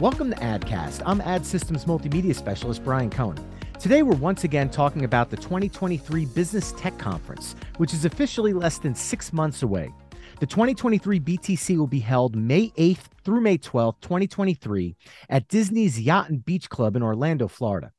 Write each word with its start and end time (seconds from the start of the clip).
Welcome 0.00 0.30
to 0.30 0.36
ADDcast. 0.36 1.02
I'm 1.04 1.20
ADD 1.20 1.44
Systems 1.44 1.84
Multimedia 1.84 2.32
Specialist 2.32 2.84
Brian 2.84 3.10
Cohen. 3.10 3.36
Today, 3.80 4.04
we're 4.04 4.14
once 4.14 4.44
again 4.44 4.70
talking 4.70 5.04
about 5.04 5.28
the 5.28 5.36
2023 5.36 6.24
Business 6.26 6.70
Tech 6.78 6.96
Conference, 6.98 7.56
which 7.78 7.92
is 7.92 8.04
officially 8.04 8.52
less 8.52 8.78
than 8.78 8.94
six 8.94 9.32
months 9.32 9.64
away. 9.64 9.92
The 10.38 10.46
2023 10.46 11.18
BTC 11.18 11.76
will 11.76 11.88
be 11.88 11.98
held 11.98 12.36
May 12.36 12.68
8th 12.78 13.06
through 13.24 13.40
May 13.40 13.58
12th, 13.58 14.00
2023, 14.00 14.94
at 15.30 15.48
Disney's 15.48 16.00
Yacht 16.00 16.28
and 16.28 16.44
Beach 16.44 16.70
Club 16.70 16.94
in 16.94 17.02
Orlando, 17.02 17.48
Florida. 17.48 17.90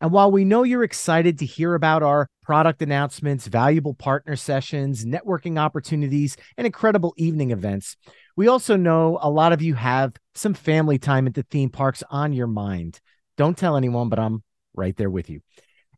And 0.00 0.12
while 0.12 0.30
we 0.30 0.44
know 0.44 0.62
you're 0.62 0.84
excited 0.84 1.40
to 1.40 1.46
hear 1.46 1.74
about 1.74 2.04
our 2.04 2.28
product 2.42 2.82
announcements, 2.82 3.48
valuable 3.48 3.94
partner 3.94 4.36
sessions, 4.36 5.04
networking 5.04 5.58
opportunities, 5.58 6.36
and 6.56 6.66
incredible 6.66 7.14
evening 7.16 7.50
events, 7.50 7.96
we 8.36 8.48
also 8.48 8.76
know 8.76 9.18
a 9.20 9.30
lot 9.30 9.52
of 9.52 9.62
you 9.62 9.74
have 9.74 10.14
some 10.34 10.54
family 10.54 10.98
time 10.98 11.26
at 11.26 11.34
the 11.34 11.42
theme 11.44 11.70
parks 11.70 12.02
on 12.10 12.32
your 12.32 12.46
mind. 12.46 13.00
Don't 13.36 13.56
tell 13.56 13.76
anyone, 13.76 14.08
but 14.08 14.18
I'm 14.18 14.42
right 14.74 14.96
there 14.96 15.10
with 15.10 15.28
you. 15.28 15.40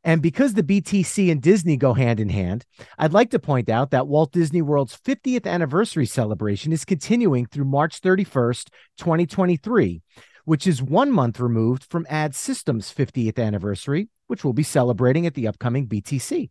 And 0.06 0.20
because 0.20 0.52
the 0.52 0.62
BTC 0.62 1.32
and 1.32 1.40
Disney 1.40 1.78
go 1.78 1.94
hand 1.94 2.20
in 2.20 2.28
hand, 2.28 2.66
I'd 2.98 3.14
like 3.14 3.30
to 3.30 3.38
point 3.38 3.70
out 3.70 3.90
that 3.92 4.06
Walt 4.06 4.32
Disney 4.32 4.60
World's 4.60 4.98
50th 4.98 5.46
anniversary 5.46 6.04
celebration 6.04 6.72
is 6.72 6.84
continuing 6.84 7.46
through 7.46 7.64
March 7.64 8.02
31st, 8.02 8.68
2023, 8.98 10.02
which 10.44 10.66
is 10.66 10.82
one 10.82 11.10
month 11.10 11.40
removed 11.40 11.84
from 11.84 12.06
ADD 12.10 12.34
Systems' 12.34 12.92
50th 12.92 13.38
anniversary, 13.38 14.10
which 14.26 14.44
we'll 14.44 14.52
be 14.52 14.62
celebrating 14.62 15.26
at 15.26 15.32
the 15.32 15.48
upcoming 15.48 15.86
BTC. 15.86 16.50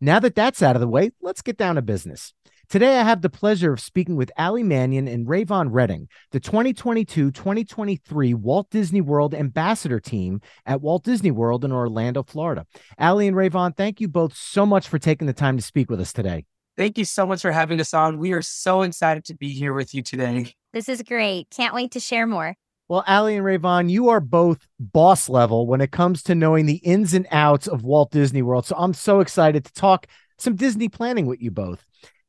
Now 0.00 0.18
that 0.20 0.34
that's 0.34 0.62
out 0.62 0.76
of 0.76 0.80
the 0.80 0.88
way, 0.88 1.10
let's 1.20 1.42
get 1.42 1.58
down 1.58 1.74
to 1.74 1.82
business. 1.82 2.32
Today, 2.70 2.98
I 2.98 3.02
have 3.02 3.22
the 3.22 3.30
pleasure 3.30 3.72
of 3.72 3.80
speaking 3.80 4.14
with 4.14 4.30
Ali 4.36 4.62
Manion 4.62 5.08
and 5.08 5.26
Raevon 5.26 5.68
Redding, 5.70 6.06
the 6.32 6.40
2022 6.40 7.30
2023 7.30 8.34
Walt 8.34 8.68
Disney 8.68 9.00
World 9.00 9.34
Ambassador 9.34 9.98
Team 9.98 10.42
at 10.66 10.82
Walt 10.82 11.02
Disney 11.02 11.30
World 11.30 11.64
in 11.64 11.72
Orlando, 11.72 12.22
Florida. 12.22 12.66
Ali 12.98 13.26
and 13.26 13.34
Raevon, 13.34 13.74
thank 13.74 14.02
you 14.02 14.08
both 14.08 14.36
so 14.36 14.66
much 14.66 14.86
for 14.86 14.98
taking 14.98 15.26
the 15.26 15.32
time 15.32 15.56
to 15.56 15.62
speak 15.62 15.88
with 15.88 15.98
us 15.98 16.12
today. 16.12 16.44
Thank 16.76 16.98
you 16.98 17.06
so 17.06 17.24
much 17.24 17.40
for 17.40 17.52
having 17.52 17.80
us 17.80 17.94
on. 17.94 18.18
We 18.18 18.32
are 18.32 18.42
so 18.42 18.82
excited 18.82 19.24
to 19.24 19.34
be 19.34 19.48
here 19.48 19.72
with 19.72 19.94
you 19.94 20.02
today. 20.02 20.52
This 20.74 20.90
is 20.90 21.02
great. 21.02 21.48
Can't 21.48 21.74
wait 21.74 21.92
to 21.92 22.00
share 22.00 22.26
more. 22.26 22.54
Well, 22.86 23.02
Ali 23.06 23.36
and 23.36 23.46
Raevon, 23.46 23.88
you 23.88 24.10
are 24.10 24.20
both 24.20 24.68
boss 24.78 25.30
level 25.30 25.66
when 25.66 25.80
it 25.80 25.90
comes 25.90 26.22
to 26.24 26.34
knowing 26.34 26.66
the 26.66 26.76
ins 26.84 27.14
and 27.14 27.26
outs 27.30 27.66
of 27.66 27.82
Walt 27.82 28.10
Disney 28.10 28.42
World. 28.42 28.66
So 28.66 28.76
I'm 28.76 28.92
so 28.92 29.20
excited 29.20 29.64
to 29.64 29.72
talk 29.72 30.06
some 30.36 30.54
Disney 30.54 30.90
planning 30.90 31.24
with 31.24 31.40
you 31.40 31.50
both. 31.50 31.86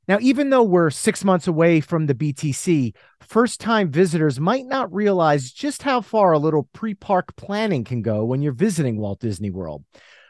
Now, 0.09 0.17
even 0.21 0.49
though 0.49 0.63
we're 0.63 0.89
six 0.89 1.23
months 1.23 1.45
away 1.45 1.81
from 1.81 2.07
the 2.07 2.15
BTC, 2.15 2.95
first 3.21 3.59
time 3.59 3.91
visitors 3.91 4.39
might 4.39 4.65
not 4.65 4.91
realize 4.91 5.51
just 5.51 5.83
how 5.83 6.01
far 6.01 6.31
a 6.31 6.39
little 6.39 6.67
pre 6.73 6.95
park 6.95 7.35
planning 7.35 7.83
can 7.83 8.01
go 8.01 8.25
when 8.25 8.41
you're 8.41 8.51
visiting 8.51 8.97
Walt 8.97 9.19
Disney 9.19 9.51
World. 9.51 9.85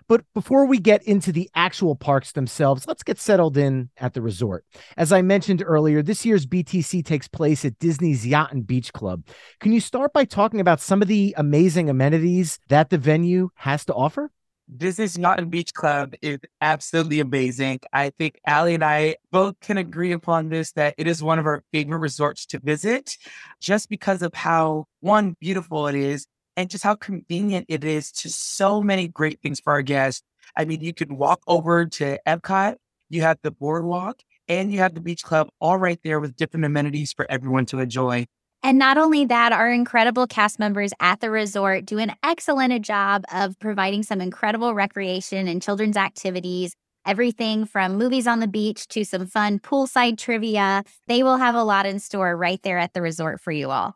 But 0.10 0.26
before 0.34 0.66
we 0.66 0.80
get 0.80 1.04
into 1.04 1.32
the 1.32 1.50
actual 1.56 1.96
parks 1.96 2.34
themselves, 2.34 2.88
let's 2.88 3.04
get 3.04 3.20
settled 3.20 3.56
in 3.56 3.90
at 3.96 4.14
the 4.14 4.22
resort. 4.22 4.66
As 4.98 5.14
I 5.14 5.22
mentioned 5.22 5.64
earlier, 5.66 6.02
this 6.02 6.26
year's 6.26 6.46
BTC 6.46 7.06
takes 7.06 7.30
place 7.30 7.64
at 7.64 7.80
Disney's 7.80 8.28
Yacht 8.28 8.52
and 8.52 8.68
Beach 8.68 8.92
Club. 8.92 9.26
Can 9.62 9.72
you 9.72 9.80
start 9.80 10.12
by 10.12 10.26
talking 10.26 10.60
about 10.60 10.82
some 10.82 11.02
of 11.02 11.08
the 11.08 11.34
amazing 11.38 11.90
amenities 11.90 12.60
that 12.68 12.90
the 12.90 12.98
venue 12.98 13.48
has 13.56 13.86
to 13.86 13.94
offer? 13.94 14.30
Disney's 14.78 15.17
Yacht 15.17 15.39
and 15.39 15.50
Beach 15.50 15.73
Club 15.73 16.14
is 16.22 16.39
absolutely 16.62 17.20
amazing. 17.20 17.80
I 17.92 18.12
think 18.12 18.39
Ali 18.48 18.76
and 18.76 18.84
I 18.84 19.16
both 19.31 19.59
can 19.61 19.78
agree 19.78 20.11
upon 20.11 20.50
this 20.50 20.72
that 20.73 20.94
it 20.98 21.08
is 21.08 21.23
one 21.23 21.39
of 21.39 21.48
our 21.48 21.64
favorite 21.72 21.98
resorts 21.98 22.45
to 22.48 22.59
visit 22.59 23.17
just 23.60 23.89
because 23.89 24.21
of 24.21 24.33
how, 24.33 24.86
one, 24.99 25.36
beautiful 25.39 25.88
it 25.88 25.95
is, 25.95 26.27
and 26.55 26.70
just 26.70 26.83
how 26.83 26.95
convenient 26.95 27.66
it 27.67 27.83
is 27.83 28.11
to 28.11 28.30
so 28.30 28.82
many 28.82 29.08
great 29.08 29.42
things 29.42 29.60
for 29.60 29.73
our 29.73 29.82
guests. 29.82 30.21
I 30.55 30.66
mean, 30.66 30.82
you 30.82 30.94
can 30.94 31.17
walk 31.17 31.42
over 31.48 31.86
to 31.86 32.20
Epcot, 32.27 32.76
you 33.10 33.21
have 33.21 33.39
the 33.42 33.52
boardwalk, 33.52 34.20
and 34.48 34.71
you 34.71 34.80
have 34.80 34.94
the 34.94 35.02
beach 35.02 35.23
club 35.23 35.49
all 35.60 35.77
right 35.77 35.99
there 36.04 36.20
with 36.20 36.36
different 36.36 36.65
amenities 36.65 37.11
for 37.14 37.26
everyone 37.30 37.65
to 37.67 37.80
enjoy. 37.80 38.27
And 38.61 38.77
not 38.77 38.97
only 38.97 39.25
that, 39.25 39.53
our 39.53 39.71
incredible 39.71 40.27
cast 40.27 40.59
members 40.59 40.92
at 40.99 41.21
the 41.21 41.31
resort 41.31 41.86
do 41.86 41.97
an 41.97 42.14
excellent 42.23 42.83
job 42.83 43.23
of 43.33 43.58
providing 43.59 44.03
some 44.03 44.20
incredible 44.20 44.73
recreation 44.73 45.47
and 45.47 45.61
children's 45.61 45.95
activities. 45.95 46.75
Everything 47.05 47.65
from 47.65 47.97
movies 47.97 48.27
on 48.27 48.42
the 48.42 48.47
beach 48.47 48.87
to 48.89 49.05
some 49.05 49.25
fun 49.25 49.59
poolside 49.59 50.17
trivia. 50.17 50.83
They 51.08 51.23
will 51.23 51.37
have 51.37 51.55
a 51.55 51.64
lot 51.64 51.86
in 51.86 51.99
store 51.99 52.36
right 52.36 52.61
there 52.61 52.77
at 52.77 52.93
the 52.93 53.02
resort 53.02 53.39
for 53.39 53.52
you 53.52 53.71
all. 53.71 53.95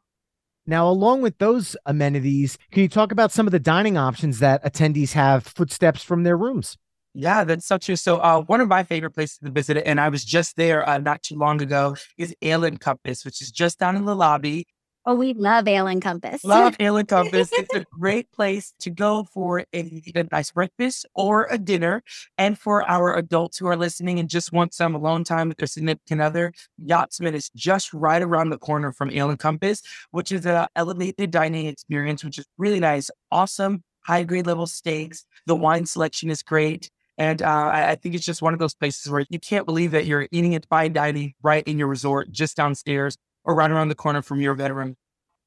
Now, 0.66 0.88
along 0.88 1.22
with 1.22 1.40
those 1.40 1.76
amenities, 1.86 2.58
can 2.72 2.84
you 2.84 2.90
talk 2.90 3.12
about 3.12 3.34
some 3.34 3.46
of 3.46 3.52
the 3.52 3.60
dining 3.60 3.98
options 3.98 4.40
that 4.40 4.64
attendees 4.64 5.12
have 5.12 5.44
footsteps 5.46 6.04
from 6.04 6.24
their 6.24 6.38
rooms? 6.38 6.78
Yeah, 7.14 7.44
that's 7.44 7.66
so 7.66 7.78
true. 7.78 7.96
So, 7.96 8.18
uh, 8.18 8.42
one 8.42 8.60
of 8.60 8.68
my 8.68 8.84
favorite 8.84 9.12
places 9.12 9.38
to 9.40 9.52
visit, 9.52 9.78
and 9.86 10.00
I 10.00 10.10
was 10.10 10.26
just 10.26 10.56
there 10.56 10.88
uh, 10.88 10.98
not 10.98 11.22
too 11.22 11.36
long 11.36 11.62
ago, 11.62 11.96
is 12.18 12.36
Ale 12.42 12.64
and 12.64 12.80
Compass, 12.80 13.24
which 13.24 13.42
is 13.42 13.52
just 13.52 13.80
down 13.80 13.96
in 13.96 14.06
the 14.06 14.16
lobby. 14.16 14.66
Oh, 15.06 15.16
we 15.16 15.34
love 15.34 15.68
Ale 15.68 15.88
and 15.88 16.02
Compass. 16.02 16.46
Love 16.46 16.76
Ale 16.80 16.98
and 16.98 17.08
Compass. 17.08 17.52
it's 17.52 17.74
a 17.74 17.84
great 17.92 18.32
place 18.32 18.74
to 18.80 18.90
go 18.90 19.26
for 19.26 19.60
a, 19.60 20.02
a, 20.16 20.24
nice 20.32 20.52
breakfast 20.52 21.06
or 21.14 21.46
a 21.52 21.58
dinner. 21.58 22.02
And 22.38 22.58
for 22.58 22.90
our 22.90 23.16
adults 23.16 23.58
who 23.58 23.68
are 23.68 23.76
listening 23.76 24.18
and 24.18 24.30
just 24.30 24.54
want 24.54 24.74
some 24.74 24.96
alone 24.96 25.26
time 25.26 25.50
with 25.50 25.58
their 25.58 25.68
significant 25.68 26.22
other, 26.22 26.54
Yachtsman 26.78 27.36
is 27.36 27.50
just 27.54 27.94
right 27.94 28.22
around 28.22 28.50
the 28.50 28.58
corner 28.58 28.94
from 28.94 29.12
Ale 29.12 29.30
and 29.30 29.38
Compass, 29.38 29.82
which 30.12 30.32
is 30.32 30.46
an 30.46 30.68
elevated 30.76 31.32
dining 31.32 31.66
experience, 31.66 32.24
which 32.24 32.40
is 32.40 32.46
really 32.58 32.80
nice. 32.80 33.12
Awesome 33.30 33.84
high 34.04 34.24
grade 34.24 34.48
level 34.48 34.68
steaks. 34.68 35.26
The 35.46 35.56
wine 35.56 35.86
selection 35.86 36.30
is 36.30 36.44
great. 36.44 36.90
And 37.18 37.42
uh, 37.42 37.46
I, 37.46 37.92
I, 37.92 37.96
think 37.96 38.16
it's 38.16 38.26
just 38.26 38.42
one 38.42 38.54
of 38.54 38.60
those 38.60 38.74
places 38.74 39.12
where 39.12 39.26
you 39.30 39.40
can't 39.40 39.66
believe 39.66 39.92
that 39.92 40.06
you're 40.06 40.28
eating 40.32 40.56
at 40.56 40.66
fine 40.66 40.94
dining 40.94 41.34
right 41.44 41.64
in 41.68 41.78
your 41.78 41.88
resort, 41.88 42.32
just 42.32 42.58
downstairs 42.58 43.18
or 43.44 43.54
right 43.54 43.70
around 43.70 43.90
the 43.90 43.96
corner 43.96 44.22
from 44.22 44.42
your 44.42 44.56
bedroom. 44.56 44.96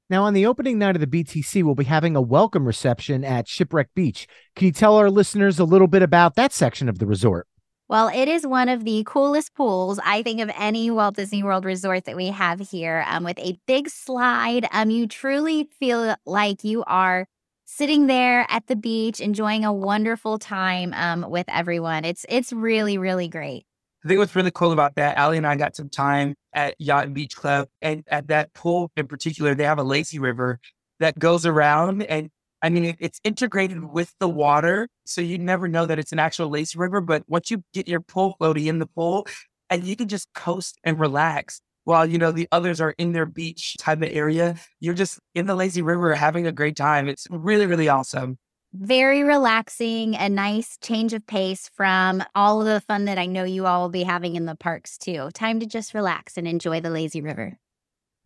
Now, 0.09 0.23
on 0.23 0.35
the 0.35 0.47
opening 0.47 0.79
night 0.79 0.95
of 0.95 1.01
the 1.01 1.07
BTC, 1.25 1.65
we'll 1.65 1.75
be 1.75 1.85
having 1.85 2.15
a 2.15 2.21
welcome 2.21 2.65
reception 2.65 3.25
at 3.25 3.49
Shipwreck 3.49 3.89
Beach. 3.97 4.29
Can 4.55 4.67
you 4.67 4.73
tell 4.73 4.97
our 4.97 5.11
listeners 5.11 5.59
a 5.59 5.65
little 5.65 5.89
bit 5.89 6.03
about 6.03 6.37
that 6.37 6.53
section 6.53 6.89
of 6.89 7.01
the 7.01 7.07
resort? 7.07 7.49
Well, 7.89 8.09
it 8.09 8.29
is 8.29 8.47
one 8.47 8.69
of 8.69 8.85
the 8.85 9.03
coolest 9.05 9.55
pools, 9.55 9.99
I 10.05 10.23
think, 10.23 10.41
of 10.41 10.51
any 10.57 10.91
Walt 10.91 11.17
Disney 11.17 11.43
World 11.43 11.65
resort 11.65 12.05
that 12.05 12.17
we 12.17 12.29
have 12.29 12.61
here 12.71 13.05
um, 13.09 13.25
with 13.25 13.39
a 13.39 13.59
big 13.67 13.89
slide. 13.89 14.69
Um, 14.73 14.91
you 14.91 15.09
truly 15.09 15.69
feel 15.79 16.15
like 16.25 16.63
you 16.63 16.85
are 16.85 17.27
sitting 17.67 18.07
there 18.07 18.47
at 18.49 18.67
the 18.69 18.77
beach, 18.77 19.21
enjoying 19.21 19.65
a 19.65 19.73
wonderful 19.73 20.39
time 20.39 20.95
um, 20.95 21.29
with 21.29 21.47
everyone. 21.49 22.05
It's 22.05 22.25
it's 22.29 22.53
really 22.53 22.97
really 22.97 23.29
great. 23.29 23.67
I 24.05 24.09
think 24.09 24.19
what's 24.19 24.37
really 24.37 24.53
cool 24.53 24.73
about 24.73 24.95
that, 24.95 25.19
Ali 25.19 25.37
and 25.37 25.47
I 25.47 25.57
got 25.57 25.75
some 25.75 25.91
time 25.91 26.37
at 26.53 26.77
Yacht 26.79 27.07
and 27.07 27.15
Beach 27.15 27.37
Club, 27.37 27.69
and 27.83 28.05
at 28.07 28.29
that 28.29 28.55
pool 28.55 28.91
in 28.97 29.09
particular, 29.09 29.55
they 29.55 29.65
have 29.65 29.79
a 29.79 29.85
lazy 29.85 30.19
river 30.19 30.61
that 31.01 31.19
goes 31.19 31.45
around, 31.45 32.03
and 32.05 32.31
I 32.63 32.71
mean 32.71 32.97
it's 32.99 33.21
integrated 33.25 33.85
with 33.85 34.15
the 34.21 34.29
water, 34.29 34.89
so 35.05 35.21
you 35.21 35.39
never 35.39 35.69
know 35.69 35.85
that 35.87 35.99
it's 35.99 36.13
an 36.13 36.19
actual 36.19 36.49
lazy 36.49 36.79
river. 36.79 37.01
But 37.01 37.25
once 37.27 37.51
you 37.51 37.63
get 37.75 37.89
your 37.89 38.01
pool 38.01 38.37
floaty 38.41 38.67
in 38.67 38.79
the 38.79 38.87
pool, 38.87 39.27
and 39.69 39.85
you 39.85 39.97
can 39.97 40.09
just 40.09 40.33
coast 40.35 40.79
and 40.85 40.99
relax 40.99 41.61
while 41.87 42.05
you 42.05 42.19
know 42.19 42.33
the 42.33 42.49
others 42.53 42.81
are 42.81 42.95
in 42.99 43.13
their 43.13 43.27
beach 43.27 43.77
type 43.79 44.03
of 44.03 44.09
area 44.11 44.57
you're 44.81 44.95
just 44.95 45.19
in 45.35 45.47
the 45.47 45.55
lazy 45.55 45.83
river 45.83 46.15
having 46.15 46.47
a 46.47 46.53
great 46.53 46.77
time. 46.77 47.09
It's 47.09 47.27
really 47.31 47.67
really 47.67 47.89
awesome. 47.89 48.39
Very 48.75 49.23
relaxing 49.23 50.17
a 50.17 50.29
nice 50.29 50.77
change 50.83 51.15
of 51.15 51.27
pace 51.27 51.71
from 51.75 52.23
all 52.35 52.61
of 52.61 52.67
the 52.67 52.81
fun 52.83 53.07
that 53.07 53.17
i 53.17 53.25
know 53.25 53.45
you 53.45 53.65
all 53.65 53.83
will 53.83 53.89
be 53.89 54.03
having 54.03 54.37
in 54.37 54.45
the 54.45 54.57
parks 54.57 54.99
too. 54.99 55.31
Time 55.33 55.61
to 55.61 55.67
just 55.67 55.95
relax 55.95 56.37
and 56.37 56.47
enjoy 56.47 56.81
the 56.81 56.91
lazy 56.91 57.23
river. 57.23 57.59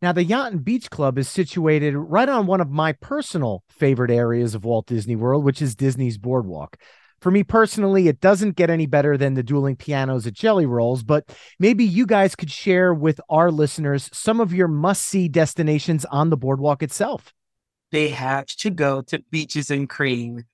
Now, 0.02 0.12
the 0.12 0.24
Yacht 0.24 0.52
and 0.52 0.64
Beach 0.64 0.88
Club 0.88 1.18
is 1.18 1.28
situated 1.28 1.94
right 1.94 2.28
on 2.28 2.46
one 2.46 2.62
of 2.62 2.70
my 2.70 2.92
personal 2.92 3.64
favorite 3.68 4.10
areas 4.10 4.54
of 4.54 4.64
Walt 4.64 4.86
Disney 4.86 5.14
World, 5.14 5.44
which 5.44 5.60
is 5.60 5.74
Disney's 5.74 6.16
Boardwalk. 6.16 6.78
For 7.20 7.30
me 7.30 7.44
personally, 7.44 8.08
it 8.08 8.20
doesn't 8.20 8.56
get 8.56 8.70
any 8.70 8.86
better 8.86 9.18
than 9.18 9.34
the 9.34 9.42
dueling 9.42 9.76
pianos 9.76 10.26
at 10.26 10.32
Jelly 10.32 10.64
Rolls, 10.64 11.02
but 11.02 11.28
maybe 11.58 11.84
you 11.84 12.06
guys 12.06 12.34
could 12.34 12.50
share 12.50 12.94
with 12.94 13.20
our 13.28 13.50
listeners 13.50 14.08
some 14.10 14.40
of 14.40 14.54
your 14.54 14.68
must 14.68 15.02
see 15.02 15.28
destinations 15.28 16.06
on 16.06 16.30
the 16.30 16.38
boardwalk 16.38 16.82
itself. 16.82 17.34
They 17.92 18.08
have 18.08 18.46
to 18.46 18.70
go 18.70 19.02
to 19.02 19.22
Beaches 19.30 19.70
and 19.70 19.88
Cream. 19.88 20.44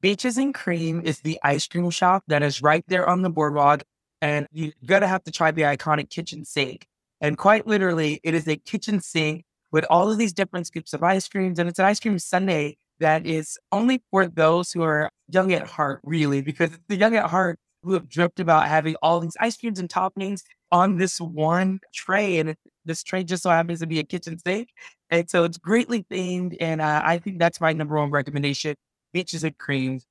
Beaches 0.00 0.36
and 0.36 0.52
Cream 0.52 1.00
is 1.04 1.20
the 1.20 1.38
ice 1.44 1.68
cream 1.68 1.88
shop 1.90 2.24
that 2.26 2.42
is 2.42 2.60
right 2.60 2.84
there 2.88 3.08
on 3.08 3.22
the 3.22 3.30
boardwalk, 3.30 3.84
and 4.20 4.48
you're 4.50 4.72
gonna 4.84 5.06
have 5.06 5.22
to 5.24 5.30
try 5.30 5.52
the 5.52 5.62
iconic 5.62 6.10
kitchen 6.10 6.44
sink. 6.44 6.88
And 7.20 7.38
quite 7.38 7.68
literally, 7.68 8.20
it 8.24 8.34
is 8.34 8.48
a 8.48 8.56
kitchen 8.56 9.00
sink 9.00 9.44
with 9.70 9.84
all 9.90 10.10
of 10.10 10.18
these 10.18 10.32
different 10.32 10.66
scoops 10.66 10.92
of 10.92 11.04
ice 11.04 11.28
creams, 11.28 11.60
and 11.60 11.68
it's 11.68 11.78
an 11.78 11.84
ice 11.84 12.00
cream 12.00 12.18
sundae 12.18 12.76
that 13.00 13.26
is 13.26 13.58
only 13.72 14.02
for 14.10 14.26
those 14.26 14.72
who 14.72 14.82
are 14.82 15.10
young 15.28 15.52
at 15.52 15.66
heart, 15.66 16.00
really, 16.04 16.40
because 16.40 16.70
the 16.88 16.96
young 16.96 17.14
at 17.16 17.30
heart 17.30 17.58
who 17.82 17.92
have 17.92 18.08
dreamt 18.08 18.40
about 18.40 18.66
having 18.66 18.96
all 19.02 19.20
these 19.20 19.36
ice 19.40 19.56
creams 19.56 19.78
and 19.78 19.88
toppings 19.88 20.42
on 20.72 20.96
this 20.96 21.20
one 21.20 21.78
tray. 21.94 22.38
And 22.38 22.56
This 22.84 23.02
tray 23.02 23.22
just 23.24 23.42
so 23.44 23.50
happens 23.50 23.80
to 23.80 23.86
be 23.86 24.00
a 24.00 24.04
kitchen 24.04 24.38
sink. 24.38 24.70
And 25.10 25.30
so 25.30 25.44
it's 25.44 25.58
greatly 25.58 26.04
themed. 26.10 26.56
And 26.60 26.80
uh, 26.80 27.02
I 27.04 27.18
think 27.18 27.38
that's 27.38 27.60
my 27.60 27.72
number 27.72 27.96
one 27.96 28.10
recommendation 28.10 28.74
beaches 29.12 29.44
and 29.44 29.56
creams. 29.58 30.04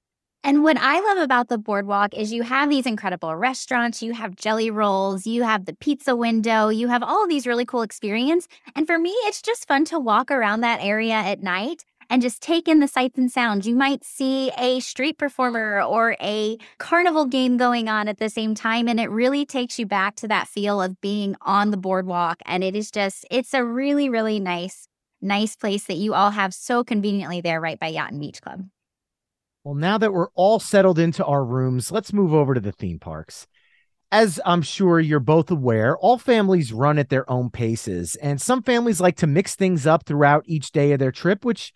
And 0.45 0.63
what 0.63 0.77
I 0.77 0.99
love 0.99 1.17
about 1.23 1.49
the 1.49 1.57
boardwalk 1.57 2.13
is 2.13 2.31
you 2.31 2.43
have 2.43 2.69
these 2.69 2.85
incredible 2.85 3.35
restaurants, 3.35 4.03
you 4.03 4.13
have 4.13 4.35
jelly 4.35 4.69
rolls, 4.69 5.25
you 5.25 5.41
have 5.41 5.65
the 5.65 5.73
pizza 5.73 6.15
window, 6.15 6.69
you 6.69 6.87
have 6.87 7.01
all 7.01 7.27
these 7.27 7.47
really 7.47 7.65
cool 7.65 7.81
experience. 7.81 8.47
And 8.75 8.85
for 8.85 8.99
me, 8.99 9.09
it's 9.23 9.41
just 9.41 9.67
fun 9.67 9.85
to 9.85 9.99
walk 9.99 10.29
around 10.29 10.61
that 10.61 10.81
area 10.83 11.15
at 11.15 11.41
night 11.41 11.83
and 12.09 12.21
just 12.21 12.41
take 12.41 12.67
in 12.67 12.79
the 12.79 12.87
sights 12.87 13.17
and 13.17 13.31
sounds. 13.31 13.67
You 13.67 13.75
might 13.75 14.03
see 14.03 14.51
a 14.57 14.79
street 14.79 15.17
performer 15.17 15.81
or 15.81 16.15
a 16.21 16.57
carnival 16.77 17.25
game 17.25 17.57
going 17.57 17.89
on 17.89 18.07
at 18.07 18.17
the 18.17 18.29
same 18.29 18.55
time. 18.55 18.87
And 18.87 18.99
it 18.99 19.09
really 19.09 19.45
takes 19.45 19.79
you 19.79 19.85
back 19.85 20.15
to 20.17 20.27
that 20.27 20.47
feel 20.47 20.81
of 20.81 20.99
being 21.01 21.35
on 21.41 21.71
the 21.71 21.77
boardwalk. 21.77 22.41
And 22.45 22.63
it 22.63 22.75
is 22.75 22.91
just, 22.91 23.25
it's 23.29 23.53
a 23.53 23.63
really, 23.63 24.09
really 24.09 24.39
nice, 24.39 24.87
nice 25.21 25.55
place 25.55 25.85
that 25.85 25.97
you 25.97 26.13
all 26.13 26.31
have 26.31 26.53
so 26.53 26.83
conveniently 26.83 27.41
there 27.41 27.59
right 27.61 27.79
by 27.79 27.87
Yacht 27.87 28.11
and 28.11 28.19
Beach 28.19 28.41
Club. 28.41 28.65
Well, 29.63 29.75
now 29.75 29.97
that 29.97 30.13
we're 30.13 30.29
all 30.35 30.59
settled 30.59 30.99
into 30.99 31.25
our 31.25 31.43
rooms, 31.43 31.91
let's 31.91 32.13
move 32.13 32.33
over 32.33 32.53
to 32.53 32.59
the 32.59 32.71
theme 32.71 32.99
parks. 32.99 33.47
As 34.11 34.39
I'm 34.45 34.61
sure 34.61 34.99
you're 34.99 35.19
both 35.19 35.49
aware, 35.49 35.97
all 35.97 36.19
families 36.19 36.71
run 36.71 36.99
at 36.99 37.09
their 37.09 37.29
own 37.29 37.49
paces, 37.49 38.15
and 38.17 38.39
some 38.39 38.61
families 38.61 39.01
like 39.01 39.15
to 39.17 39.27
mix 39.27 39.55
things 39.55 39.87
up 39.87 40.05
throughout 40.05 40.43
each 40.45 40.71
day 40.71 40.91
of 40.91 40.99
their 40.99 41.11
trip, 41.11 41.43
which 41.43 41.73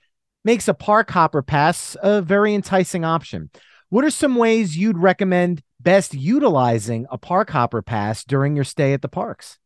makes 0.50 0.68
a 0.68 0.74
park 0.74 1.12
hopper 1.12 1.44
pass 1.44 1.96
a 2.02 2.24
very 2.24 2.56
enticing 2.56 3.06
option. 3.06 3.52
What 3.90 4.04
are 4.04 4.10
some 4.10 4.34
ways 4.36 4.76
you'd 4.76 4.98
recommend 4.98 5.62
best 5.80 6.16
utilizing 6.16 7.06
a 7.12 7.20
park 7.20 7.52
hopper 7.52 7.84
pass 7.84 8.24
during 8.24 8.56
your 8.56 8.66
stay 8.66 8.94
at 8.94 9.04
the 9.04 9.08
parks? 9.08 9.60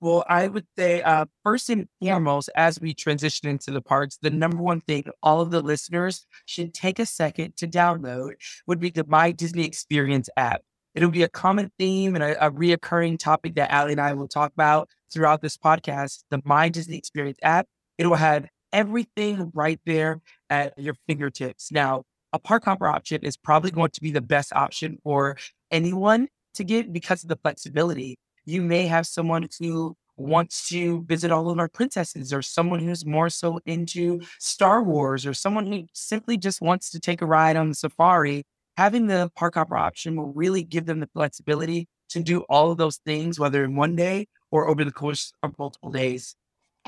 Well, 0.00 0.24
I 0.28 0.46
would 0.46 0.64
say, 0.78 1.02
uh, 1.02 1.24
first 1.42 1.70
and 1.70 1.88
foremost, 2.00 2.50
as 2.54 2.80
we 2.80 2.94
transition 2.94 3.48
into 3.48 3.72
the 3.72 3.80
parks, 3.80 4.18
the 4.22 4.30
number 4.30 4.58
one 4.58 4.80
thing 4.80 5.06
all 5.24 5.40
of 5.40 5.50
the 5.50 5.60
listeners 5.60 6.24
should 6.46 6.72
take 6.72 7.00
a 7.00 7.06
second 7.06 7.56
to 7.56 7.66
download 7.66 8.34
would 8.68 8.78
be 8.78 8.90
the 8.90 9.04
My 9.08 9.32
Disney 9.32 9.64
Experience 9.64 10.30
app. 10.36 10.62
It'll 10.94 11.10
be 11.10 11.24
a 11.24 11.28
common 11.28 11.72
theme 11.80 12.14
and 12.14 12.22
a, 12.22 12.46
a 12.46 12.52
reoccurring 12.52 13.18
topic 13.18 13.56
that 13.56 13.72
Ali 13.72 13.90
and 13.90 14.00
I 14.00 14.12
will 14.12 14.28
talk 14.28 14.52
about 14.52 14.88
throughout 15.12 15.42
this 15.42 15.56
podcast. 15.56 16.22
The 16.30 16.40
My 16.44 16.68
Disney 16.68 16.96
Experience 16.96 17.38
app. 17.42 17.66
It 17.98 18.06
will 18.06 18.14
have 18.14 18.46
everything 18.72 19.50
right 19.54 19.80
there 19.86 20.20
at 20.50 20.78
your 20.78 20.94
fingertips. 21.06 21.72
Now, 21.72 22.04
a 22.32 22.38
park 22.38 22.64
hopper 22.64 22.86
option 22.86 23.22
is 23.22 23.36
probably 23.36 23.70
going 23.70 23.90
to 23.90 24.00
be 24.00 24.10
the 24.10 24.20
best 24.20 24.52
option 24.52 24.98
for 25.02 25.36
anyone 25.70 26.28
to 26.54 26.64
get 26.64 26.92
because 26.92 27.22
of 27.22 27.28
the 27.28 27.36
flexibility 27.36 28.18
you 28.48 28.62
may 28.62 28.86
have 28.86 29.06
someone 29.06 29.46
who 29.60 29.94
wants 30.16 30.70
to 30.70 31.04
visit 31.04 31.30
all 31.30 31.50
of 31.50 31.58
our 31.58 31.68
princesses 31.68 32.32
or 32.32 32.40
someone 32.40 32.80
who's 32.80 33.04
more 33.04 33.28
so 33.28 33.60
into 33.66 34.20
Star 34.40 34.82
Wars 34.82 35.26
or 35.26 35.34
someone 35.34 35.66
who 35.66 35.84
simply 35.92 36.38
just 36.38 36.62
wants 36.62 36.90
to 36.90 36.98
take 36.98 37.20
a 37.20 37.26
ride 37.26 37.56
on 37.56 37.68
the 37.68 37.74
safari, 37.74 38.44
having 38.78 39.06
the 39.06 39.30
park 39.36 39.54
hopper 39.54 39.76
option 39.76 40.16
will 40.16 40.32
really 40.32 40.62
give 40.62 40.86
them 40.86 41.00
the 41.00 41.10
flexibility 41.12 41.86
to 42.08 42.20
do 42.20 42.40
all 42.48 42.70
of 42.72 42.78
those 42.78 42.96
things, 43.04 43.38
whether 43.38 43.62
in 43.64 43.76
one 43.76 43.94
day 43.94 44.26
or 44.50 44.66
over 44.66 44.82
the 44.82 44.92
course 44.92 45.30
of 45.42 45.52
multiple 45.58 45.90
days. 45.90 46.34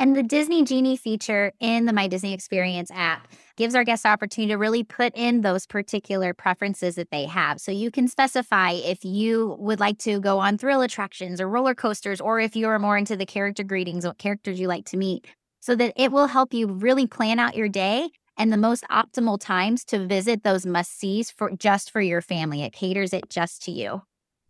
And 0.01 0.17
the 0.17 0.23
Disney 0.23 0.65
Genie 0.65 0.97
feature 0.97 1.53
in 1.61 1.85
the 1.85 1.93
My 1.93 2.09
Disney 2.09 2.33
Experience 2.33 2.91
app 2.91 3.29
gives 3.59 3.75
our 3.75 3.85
guests 3.85 4.07
opportunity 4.07 4.51
to 4.51 4.57
really 4.57 4.83
put 4.83 5.13
in 5.15 5.43
those 5.43 5.67
particular 5.67 6.33
preferences 6.33 6.95
that 6.95 7.11
they 7.11 7.27
have. 7.27 7.61
So 7.61 7.71
you 7.71 7.91
can 7.91 8.09
specify 8.09 8.71
if 8.71 9.05
you 9.05 9.57
would 9.59 9.79
like 9.79 9.99
to 9.99 10.19
go 10.19 10.39
on 10.39 10.57
thrill 10.57 10.81
attractions 10.81 11.39
or 11.39 11.51
roller 11.51 11.75
coasters, 11.75 12.19
or 12.19 12.41
if 12.41 12.57
you 12.57 12.67
are 12.69 12.79
more 12.79 12.97
into 12.97 13.15
the 13.15 13.27
character 13.27 13.63
greetings, 13.63 14.07
what 14.07 14.17
characters 14.17 14.59
you 14.59 14.69
like 14.69 14.87
to 14.87 14.97
meet, 14.97 15.27
so 15.61 15.77
that 15.77 15.93
it 15.97 16.11
will 16.11 16.29
help 16.29 16.55
you 16.55 16.67
really 16.67 17.07
plan 17.07 17.39
out 17.39 17.55
your 17.55 17.69
day 17.69 18.09
and 18.39 18.51
the 18.51 18.57
most 18.57 18.85
optimal 18.91 19.39
times 19.39 19.85
to 19.85 20.07
visit 20.07 20.45
those 20.45 20.65
must 20.65 20.99
sees 20.99 21.31
for 21.31 21.51
just 21.51 21.91
for 21.91 22.01
your 22.01 22.23
family. 22.23 22.63
It 22.63 22.73
caters 22.73 23.13
it 23.13 23.29
just 23.29 23.63
to 23.65 23.71
you. 23.71 24.01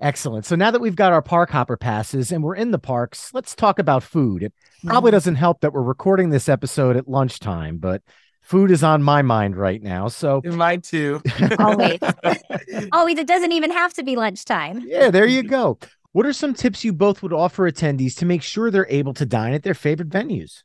Excellent. 0.01 0.47
So 0.47 0.57
now 0.57 0.71
that 0.71 0.81
we've 0.81 0.97
got 0.97 1.13
our 1.13 1.21
park 1.21 1.51
hopper 1.51 1.77
passes 1.77 2.33
and 2.33 2.43
we're 2.43 2.55
in 2.55 2.71
the 2.71 2.79
parks, 2.79 3.35
let's 3.35 3.55
talk 3.55 3.79
about 3.79 4.03
food. 4.03 4.43
It 4.43 4.53
probably 4.85 5.09
mm-hmm. 5.09 5.17
doesn't 5.17 5.35
help 5.35 5.61
that 5.61 5.75
we're 5.75 5.83
recording 5.83 6.31
this 6.31 6.49
episode 6.49 6.97
at 6.97 7.07
lunchtime, 7.07 7.77
but 7.77 8.03
food 8.41 8.71
is 8.71 8.83
on 8.83 9.03
my 9.03 9.21
mind 9.21 9.57
right 9.57 9.83
now. 9.83 10.09
So 10.09 10.41
mine 10.45 10.81
too. 10.81 11.21
Always. 11.59 11.99
Always. 12.93 13.19
It 13.19 13.27
doesn't 13.27 13.53
even 13.53 13.71
have 13.71 13.93
to 13.95 14.03
be 14.03 14.17
lunchtime. 14.17 14.83
Yeah, 14.87 15.11
there 15.11 15.27
you 15.27 15.43
go. 15.43 15.79
What 16.13 16.25
are 16.27 16.33
some 16.33 16.55
tips 16.55 16.83
you 16.83 16.93
both 16.93 17.23
would 17.23 17.33
offer 17.33 17.71
attendees 17.71 18.17
to 18.17 18.27
make 18.27 18.43
sure 18.43 18.71
they're 18.71 18.87
able 18.89 19.15
to 19.15 19.27
dine 19.27 19.53
at 19.53 19.63
their 19.63 19.75
favorite 19.75 20.09
venues? 20.09 20.63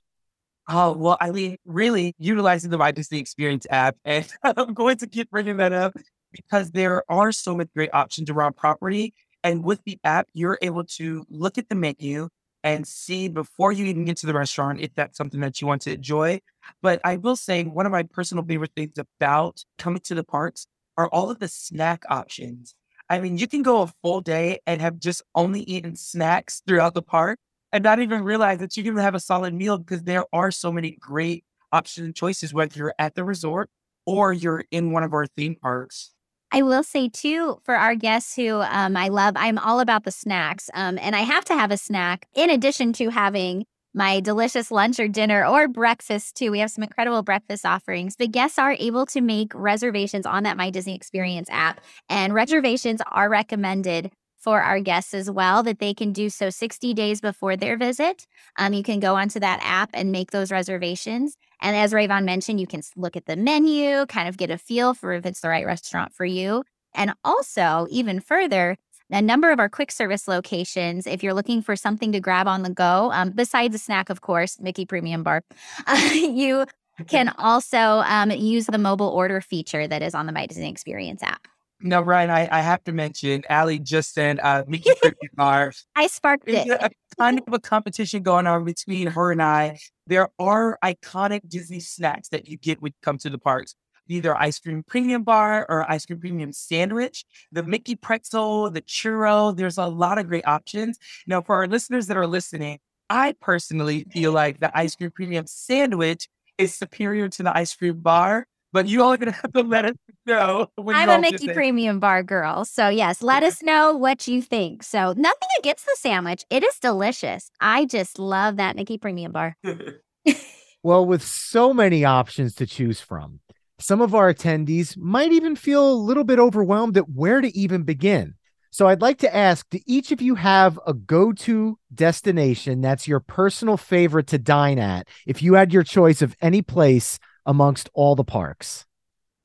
Oh, 0.68 0.94
well, 0.94 1.18
I 1.22 1.30
mean, 1.30 1.58
really 1.66 2.16
utilizing 2.18 2.72
the 2.72 2.78
My 2.78 2.92
Disney 2.92 3.20
Experience 3.20 3.68
app. 3.70 3.98
And 4.06 4.28
I'm 4.44 4.74
going 4.74 4.98
to 4.98 5.08
keep 5.08 5.30
bringing 5.30 5.58
that 5.58 5.74
up 5.74 5.94
because 6.32 6.72
there 6.72 7.04
are 7.10 7.32
so 7.32 7.56
many 7.56 7.70
great 7.76 7.92
options 7.94 8.30
around 8.30 8.56
property 8.56 9.14
and 9.46 9.64
with 9.64 9.84
the 9.86 10.00
app, 10.04 10.28
you're 10.34 10.58
able 10.64 10.84
to 10.84 11.24
look 11.30 11.60
at 11.60 11.70
the 11.70 11.76
menu 11.76 12.30
and 12.64 12.88
see 12.88 13.28
before 13.28 13.72
you 13.72 13.86
even 13.86 14.04
get 14.04 14.18
to 14.18 14.26
the 14.26 14.34
restaurant 14.34 14.82
if 14.82 14.96
that's 14.96 15.16
something 15.16 15.40
that 15.42 15.62
you 15.62 15.68
want 15.68 15.84
to 15.84 15.94
enjoy. 15.94 16.42
But 16.82 17.00
I 17.04 17.18
will 17.18 17.36
say 17.36 17.64
one 17.64 17.86
of 17.86 17.92
my 17.92 18.02
personal 18.02 18.44
favorite 18.44 18.72
things 18.76 18.98
about 18.98 19.64
coming 19.78 20.02
to 20.06 20.16
the 20.16 20.24
parks 20.24 20.66
are 20.98 21.08
all 21.10 21.30
of 21.30 21.38
the 21.38 21.48
snack 21.48 22.06
options. 22.10 22.74
I 23.08 23.20
mean, 23.20 23.38
you 23.38 23.48
can 23.48 23.62
go 23.62 23.84
a 23.84 23.94
full 24.02 24.20
day 24.20 24.62
and 24.66 24.82
have 24.82 24.98
just 24.98 25.22
only 25.36 25.62
eaten 25.62 25.96
snacks 25.96 26.64
throughout 26.66 26.96
the 26.96 27.04
park 27.04 27.38
and 27.72 27.84
not 27.84 28.00
even 28.00 28.24
realize 28.24 28.58
that 28.58 28.76
you 28.76 28.84
can 28.84 28.98
have 28.98 29.14
a 29.14 29.20
solid 29.20 29.54
meal 29.54 29.78
because 29.78 30.02
there 30.02 30.26
are 30.34 30.50
so 30.50 30.72
many 30.72 30.98
great 31.00 31.46
options 31.72 32.06
and 32.08 32.16
choices, 32.16 32.52
whether 32.52 32.76
you're 32.76 32.96
at 32.98 33.14
the 33.14 33.24
resort 33.24 33.70
or 34.08 34.34
you're 34.34 34.64
in 34.72 34.92
one 34.92 35.04
of 35.04 35.14
our 35.14 35.28
theme 35.28 35.56
parks. 35.56 36.15
I 36.56 36.62
will 36.62 36.84
say 36.84 37.10
too 37.10 37.60
for 37.66 37.76
our 37.76 37.96
guests 37.96 38.34
who 38.38 38.62
um, 38.62 38.96
I 38.96 39.10
love, 39.10 39.34
I'm 39.36 39.58
all 39.58 39.82
about 39.82 40.06
the 40.06 40.12
snacks, 40.12 40.70
um, 40.74 40.98
and 41.02 41.14
I 41.14 41.20
have 41.20 41.44
to 41.46 41.54
have 41.54 41.70
a 41.70 41.76
snack 41.76 42.30
in 42.34 42.50
addition 42.50 42.94
to 42.94 43.10
having 43.10 43.66
my 43.94 44.22
delicious 44.22 44.72
lunch 44.72 44.98
or 44.98 45.10
dinner 45.10 45.46
or 45.46 45.68
breakfast 45.68 46.38
too. 46.38 46.52
We 46.52 46.60
have 46.60 46.72
some 46.72 46.86
incredible 46.86 47.24
breakfast 47.24 47.66
offerings. 47.66 48.16
But 48.16 48.32
guests 48.32 48.58
are 48.58 48.72
able 48.80 49.06
to 49.08 49.20
make 49.20 49.52
reservations 49.54 50.26
on 50.26 50.44
that 50.44 50.56
My 50.56 50.70
Disney 50.70 50.96
Experience 50.96 51.50
app, 51.52 51.82
and 52.10 52.34
reservations 52.34 53.02
are 53.12 53.30
recommended 53.30 54.12
for 54.38 54.62
our 54.62 54.80
guests 54.80 55.14
as 55.14 55.30
well 55.30 55.62
that 55.64 55.80
they 55.80 55.94
can 55.94 56.14
do 56.14 56.30
so 56.30 56.50
60 56.50 56.94
days 56.94 57.20
before 57.20 57.58
their 57.58 57.76
visit. 57.78 58.28
Um, 58.58 58.74
you 58.74 58.84
can 58.84 59.02
go 59.02 59.16
onto 59.16 59.42
that 59.42 59.60
app 59.62 59.90
and 59.94 60.12
make 60.12 60.32
those 60.32 60.52
reservations. 60.52 61.36
And 61.66 61.76
as 61.76 61.94
Raevon 61.94 62.26
mentioned, 62.26 62.60
you 62.60 62.68
can 62.68 62.84
look 62.96 63.18
at 63.18 63.26
the 63.26 63.36
menu, 63.36 64.06
kind 64.06 64.30
of 64.30 64.38
get 64.38 64.52
a 64.52 64.58
feel 64.60 64.94
for 64.94 65.14
if 65.14 65.26
it's 65.26 65.42
the 65.42 65.50
right 65.50 65.66
restaurant 65.66 66.14
for 66.14 66.24
you. 66.24 66.64
And 66.94 67.16
also, 67.24 67.88
even 67.90 68.20
further, 68.20 68.78
a 69.10 69.20
number 69.20 69.52
of 69.52 69.60
our 69.60 69.68
quick 69.68 69.92
service 69.92 70.28
locations, 70.28 71.08
if 71.08 71.24
you're 71.24 71.34
looking 71.34 71.64
for 71.64 71.76
something 71.76 72.12
to 72.12 72.20
grab 72.20 72.48
on 72.48 72.62
the 72.62 72.70
go, 72.70 73.12
um, 73.12 73.32
besides 73.32 73.74
a 73.74 73.80
snack, 73.80 74.12
of 74.12 74.22
course, 74.22 74.60
Mickey 74.60 74.86
Premium 74.86 75.24
Bar, 75.24 75.42
uh, 75.88 76.10
you 76.14 76.68
can 77.08 77.30
also 77.40 78.04
um, 78.06 78.30
use 78.30 78.68
the 78.68 78.78
mobile 78.78 79.10
order 79.10 79.42
feature 79.42 79.88
that 79.88 80.04
is 80.04 80.14
on 80.14 80.28
the 80.28 80.32
My 80.32 80.46
Disney 80.46 80.70
Experience 80.70 81.24
app. 81.24 81.48
No, 81.82 82.02
Ryan, 82.02 82.30
I, 82.30 82.48
I 82.52 82.62
have 82.62 82.84
to 82.86 82.92
mention, 82.92 83.44
Ali 83.50 83.80
just 83.80 84.14
sent 84.14 84.40
uh, 84.42 84.64
Mickey 84.68 84.92
Bar. 85.34 85.74
I 85.96 86.08
sparked 86.08 86.48
it. 86.48 86.68
a 86.70 86.90
kind 87.20 87.42
of 87.46 87.54
a 87.54 87.60
competition 87.60 88.24
going 88.24 88.48
on 88.48 88.64
between 88.64 89.08
her 89.08 89.32
and 89.32 89.42
I. 89.42 89.78
There 90.08 90.30
are 90.40 90.80
iconic 90.84 91.48
Disney 91.50 91.82
snacks 91.82 92.30
that 92.30 92.48
you 92.48 92.58
get 92.58 92.82
when 92.82 92.92
you 92.92 93.00
come 93.02 93.18
to 93.20 93.30
the 93.30 93.38
parks. 93.38 93.76
Either 94.08 94.38
ice 94.38 94.60
cream 94.60 94.84
premium 94.88 95.24
bar 95.24 95.66
or 95.68 95.90
ice 95.90 96.06
cream 96.06 96.20
premium 96.20 96.54
sandwich, 96.54 97.26
the 97.52 97.64
Mickey 97.64 97.96
pretzel, 97.96 98.70
the 98.70 98.82
churro. 98.82 99.56
There's 99.56 99.78
a 99.80 99.88
lot 99.88 100.18
of 100.18 100.28
great 100.28 100.48
options. 100.48 100.98
Now, 101.28 101.42
for 101.42 101.56
our 101.56 101.68
listeners 101.68 102.08
that 102.08 102.18
are 102.18 102.28
listening, 102.28 102.80
I 103.10 103.36
personally 103.42 104.06
feel 104.12 104.32
like 104.32 104.60
the 104.60 104.76
ice 104.78 104.96
cream 104.96 105.12
premium 105.12 105.48
sandwich 105.48 106.30
is 106.58 106.74
superior 106.74 107.30
to 107.30 107.44
the 107.44 107.56
ice 107.56 107.76
cream 107.76 108.00
bar 108.00 108.48
but 108.76 108.90
you 108.90 109.02
all 109.02 109.14
are 109.14 109.18
going 109.18 109.32
to 109.32 109.40
have 109.42 109.54
to 109.54 109.62
let 109.62 109.86
us 109.86 109.96
know. 110.26 110.68
I'm 110.86 111.10
a 111.10 111.18
Mickey 111.18 111.48
Premium 111.48 112.02
Bar 112.02 112.24
girl. 112.24 112.66
So, 112.66 112.90
yes, 112.90 113.22
let 113.22 113.42
us 113.42 113.64
know 113.64 113.96
what 113.96 114.28
you 114.28 114.42
think. 114.42 114.84
So, 114.84 115.14
nothing 115.16 115.48
against 115.58 115.86
the 115.86 115.96
sandwich. 115.98 116.44
It 116.50 116.62
is 116.62 116.78
delicious. 116.80 117.50
I 117.62 117.86
just 117.86 118.20
love 118.20 118.58
that 118.58 118.76
Mickey 118.76 118.98
Premium 118.98 119.32
Bar. 119.32 119.56
well, 120.84 121.06
with 121.06 121.24
so 121.24 121.74
many 121.74 122.04
options 122.04 122.54
to 122.56 122.68
choose 122.68 123.00
from, 123.00 123.40
some 123.80 124.02
of 124.02 124.14
our 124.14 124.34
attendees 124.34 124.98
might 124.98 125.32
even 125.32 125.56
feel 125.56 125.90
a 125.90 125.96
little 125.96 126.26
bit 126.26 126.38
overwhelmed 126.38 126.98
at 126.98 127.10
where 127.10 127.40
to 127.40 127.58
even 127.58 127.84
begin. 127.84 128.34
So, 128.72 128.90
I'd 128.90 129.02
like 129.02 129.20
to 129.20 129.34
ask 129.34 129.70
do 129.70 129.80
each 129.88 130.12
of 130.12 130.22
you 130.22 130.36
have 130.36 130.78
a 130.86 130.94
go 130.94 131.32
to 131.32 131.80
destination 131.94 132.82
that's 132.82 133.08
your 133.08 133.22
personal 133.22 133.78
favorite 133.78 134.28
to 134.28 134.38
dine 134.38 134.80
at 134.80 135.08
if 135.26 135.42
you 135.42 135.54
had 135.54 135.72
your 135.72 135.84
choice 135.84 136.22
of 136.22 136.36
any 136.42 136.62
place? 136.62 137.20
Amongst 137.46 137.90
all 137.94 138.16
the 138.16 138.24
parks? 138.24 138.86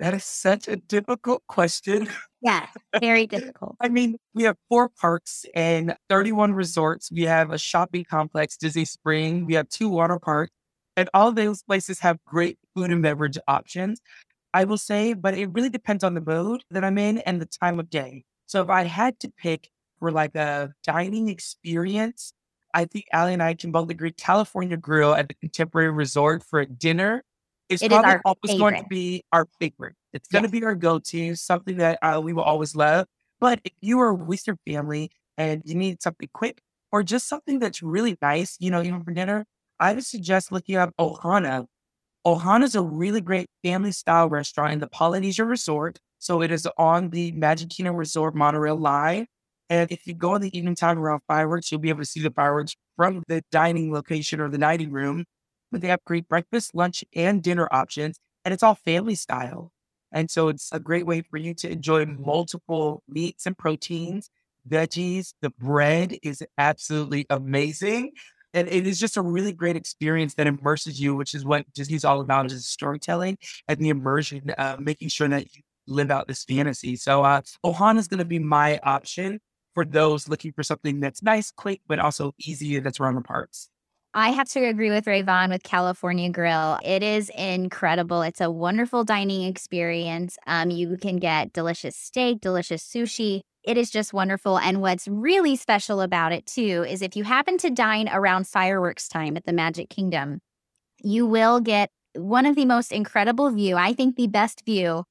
That 0.00 0.14
is 0.14 0.24
such 0.24 0.66
a 0.66 0.76
difficult 0.76 1.42
question. 1.46 2.08
Yeah, 2.40 2.66
very 3.00 3.26
difficult. 3.26 3.76
I 3.80 3.88
mean, 3.88 4.16
we 4.34 4.44
have 4.44 4.56
four 4.70 4.88
parks 4.88 5.44
and 5.54 5.94
31 6.08 6.54
resorts. 6.54 7.12
We 7.12 7.24
have 7.24 7.50
a 7.50 7.58
shopping 7.58 8.04
complex, 8.04 8.56
Disney 8.56 8.86
Spring. 8.86 9.44
We 9.44 9.54
have 9.54 9.68
two 9.68 9.90
water 9.90 10.18
parks, 10.18 10.52
and 10.96 11.10
all 11.12 11.32
those 11.32 11.62
places 11.62 11.98
have 12.00 12.16
great 12.24 12.58
food 12.74 12.90
and 12.90 13.02
beverage 13.02 13.36
options. 13.46 14.00
I 14.54 14.64
will 14.64 14.78
say, 14.78 15.12
but 15.12 15.34
it 15.34 15.50
really 15.52 15.68
depends 15.68 16.02
on 16.02 16.14
the 16.14 16.22
mood 16.22 16.64
that 16.70 16.82
I'm 16.82 16.96
in 16.96 17.18
and 17.18 17.40
the 17.40 17.46
time 17.46 17.78
of 17.78 17.90
day. 17.90 18.24
So 18.46 18.62
if 18.62 18.70
I 18.70 18.84
had 18.84 19.20
to 19.20 19.30
pick 19.36 19.68
for 19.98 20.10
like 20.10 20.34
a 20.34 20.72
dining 20.82 21.28
experience, 21.28 22.32
I 22.72 22.86
think 22.86 23.04
Ali 23.12 23.34
and 23.34 23.42
I 23.42 23.54
can 23.54 23.70
both 23.70 23.90
agree 23.90 24.12
California 24.12 24.76
Grill 24.76 25.14
at 25.14 25.28
the 25.28 25.34
Contemporary 25.34 25.90
Resort 25.90 26.42
for 26.42 26.60
a 26.60 26.66
dinner 26.66 27.22
is 27.70 27.82
It 27.82 27.92
is 27.92 27.98
probably 27.98 28.20
always 28.24 28.58
going 28.58 28.74
to 28.74 28.84
be 28.88 29.22
our 29.32 29.46
favorite. 29.58 29.94
It's 30.12 30.28
going 30.28 30.44
to 30.44 30.50
be 30.50 30.64
our 30.64 30.74
go-to, 30.74 31.34
something 31.36 31.76
that 31.78 31.98
uh, 32.02 32.20
we 32.22 32.32
will 32.32 32.42
always 32.42 32.74
love. 32.76 33.06
But 33.40 33.60
if 33.64 33.72
you 33.80 34.00
are 34.00 34.12
with 34.12 34.46
your 34.46 34.58
family 34.66 35.10
and 35.38 35.62
you 35.64 35.74
need 35.74 36.02
something 36.02 36.28
quick 36.34 36.60
or 36.92 37.02
just 37.02 37.28
something 37.28 37.58
that's 37.58 37.82
really 37.82 38.18
nice, 38.20 38.56
you 38.60 38.70
know, 38.70 38.82
even 38.82 39.02
for 39.04 39.12
dinner, 39.12 39.46
I 39.78 39.94
would 39.94 40.04
suggest 40.04 40.52
looking 40.52 40.76
up 40.76 40.92
Ohana. 40.98 41.66
Ohana 42.26 42.64
is 42.64 42.74
a 42.74 42.82
really 42.82 43.20
great 43.22 43.48
family-style 43.64 44.28
restaurant 44.28 44.74
in 44.74 44.78
the 44.80 44.88
Polynesian 44.88 45.46
Resort. 45.46 45.98
So 46.18 46.42
it 46.42 46.50
is 46.50 46.68
on 46.76 47.10
the 47.10 47.32
Magic 47.32 47.70
Kingdom 47.70 47.96
Resort 47.96 48.34
monorail 48.34 48.76
line. 48.76 49.26
And 49.70 49.90
if 49.90 50.06
you 50.06 50.14
go 50.14 50.34
in 50.34 50.42
the 50.42 50.56
evening 50.56 50.74
time 50.74 50.98
around 50.98 51.20
fireworks, 51.28 51.70
you'll 51.70 51.80
be 51.80 51.88
able 51.88 52.00
to 52.00 52.06
see 52.06 52.20
the 52.20 52.30
fireworks 52.30 52.74
from 52.96 53.22
the 53.28 53.42
dining 53.50 53.92
location 53.92 54.40
or 54.40 54.48
the 54.50 54.58
dining 54.58 54.90
room. 54.90 55.24
But 55.70 55.80
they 55.80 55.88
have 55.88 56.04
great 56.04 56.28
breakfast, 56.28 56.74
lunch, 56.74 57.04
and 57.14 57.42
dinner 57.42 57.68
options, 57.70 58.18
and 58.44 58.52
it's 58.52 58.62
all 58.62 58.74
family 58.74 59.14
style. 59.14 59.72
And 60.12 60.30
so 60.30 60.48
it's 60.48 60.70
a 60.72 60.80
great 60.80 61.06
way 61.06 61.22
for 61.22 61.36
you 61.36 61.54
to 61.54 61.70
enjoy 61.70 62.04
multiple 62.06 63.02
meats 63.08 63.46
and 63.46 63.56
proteins, 63.56 64.28
veggies. 64.68 65.34
The 65.40 65.50
bread 65.50 66.16
is 66.22 66.42
absolutely 66.58 67.26
amazing. 67.30 68.12
And 68.52 68.66
it 68.66 68.86
is 68.86 68.98
just 68.98 69.16
a 69.16 69.22
really 69.22 69.52
great 69.52 69.76
experience 69.76 70.34
that 70.34 70.48
immerses 70.48 71.00
you, 71.00 71.14
which 71.14 71.34
is 71.34 71.44
what 71.44 71.72
Disney's 71.72 72.04
all 72.04 72.20
about 72.20 72.50
is 72.50 72.66
storytelling 72.66 73.38
and 73.68 73.78
the 73.78 73.90
immersion, 73.90 74.52
uh, 74.58 74.76
making 74.80 75.08
sure 75.08 75.28
that 75.28 75.54
you 75.54 75.62
live 75.86 76.10
out 76.10 76.26
this 76.26 76.42
fantasy. 76.44 76.96
So 76.96 77.22
uh, 77.22 77.42
Ohana 77.64 77.98
is 77.98 78.08
going 78.08 78.18
to 78.18 78.24
be 78.24 78.40
my 78.40 78.80
option 78.82 79.40
for 79.74 79.84
those 79.84 80.28
looking 80.28 80.52
for 80.52 80.64
something 80.64 80.98
that's 80.98 81.22
nice, 81.22 81.52
quick, 81.52 81.80
but 81.86 82.00
also 82.00 82.34
easy 82.40 82.80
that's 82.80 82.98
around 82.98 83.14
the 83.14 83.20
parks. 83.20 83.68
I 84.12 84.30
have 84.30 84.48
to 84.50 84.64
agree 84.64 84.90
with 84.90 85.04
Raevon 85.04 85.50
with 85.50 85.62
California 85.62 86.30
Grill. 86.30 86.80
It 86.82 87.04
is 87.04 87.30
incredible. 87.36 88.22
It's 88.22 88.40
a 88.40 88.50
wonderful 88.50 89.04
dining 89.04 89.44
experience. 89.44 90.36
Um, 90.48 90.70
you 90.70 90.96
can 90.96 91.18
get 91.18 91.52
delicious 91.52 91.94
steak, 91.94 92.40
delicious 92.40 92.82
sushi. 92.82 93.42
It 93.62 93.76
is 93.76 93.88
just 93.88 94.12
wonderful. 94.12 94.58
And 94.58 94.80
what's 94.80 95.06
really 95.06 95.54
special 95.54 96.00
about 96.00 96.32
it, 96.32 96.44
too, 96.46 96.84
is 96.88 97.02
if 97.02 97.14
you 97.14 97.22
happen 97.22 97.56
to 97.58 97.70
dine 97.70 98.08
around 98.08 98.48
fireworks 98.48 99.06
time 99.06 99.36
at 99.36 99.44
the 99.44 99.52
Magic 99.52 99.88
Kingdom, 99.88 100.40
you 100.98 101.24
will 101.24 101.60
get 101.60 101.90
one 102.14 102.46
of 102.46 102.56
the 102.56 102.64
most 102.64 102.90
incredible 102.90 103.50
view, 103.50 103.76
I 103.76 103.92
think 103.92 104.16
the 104.16 104.26
best 104.26 104.64
view 104.66 105.04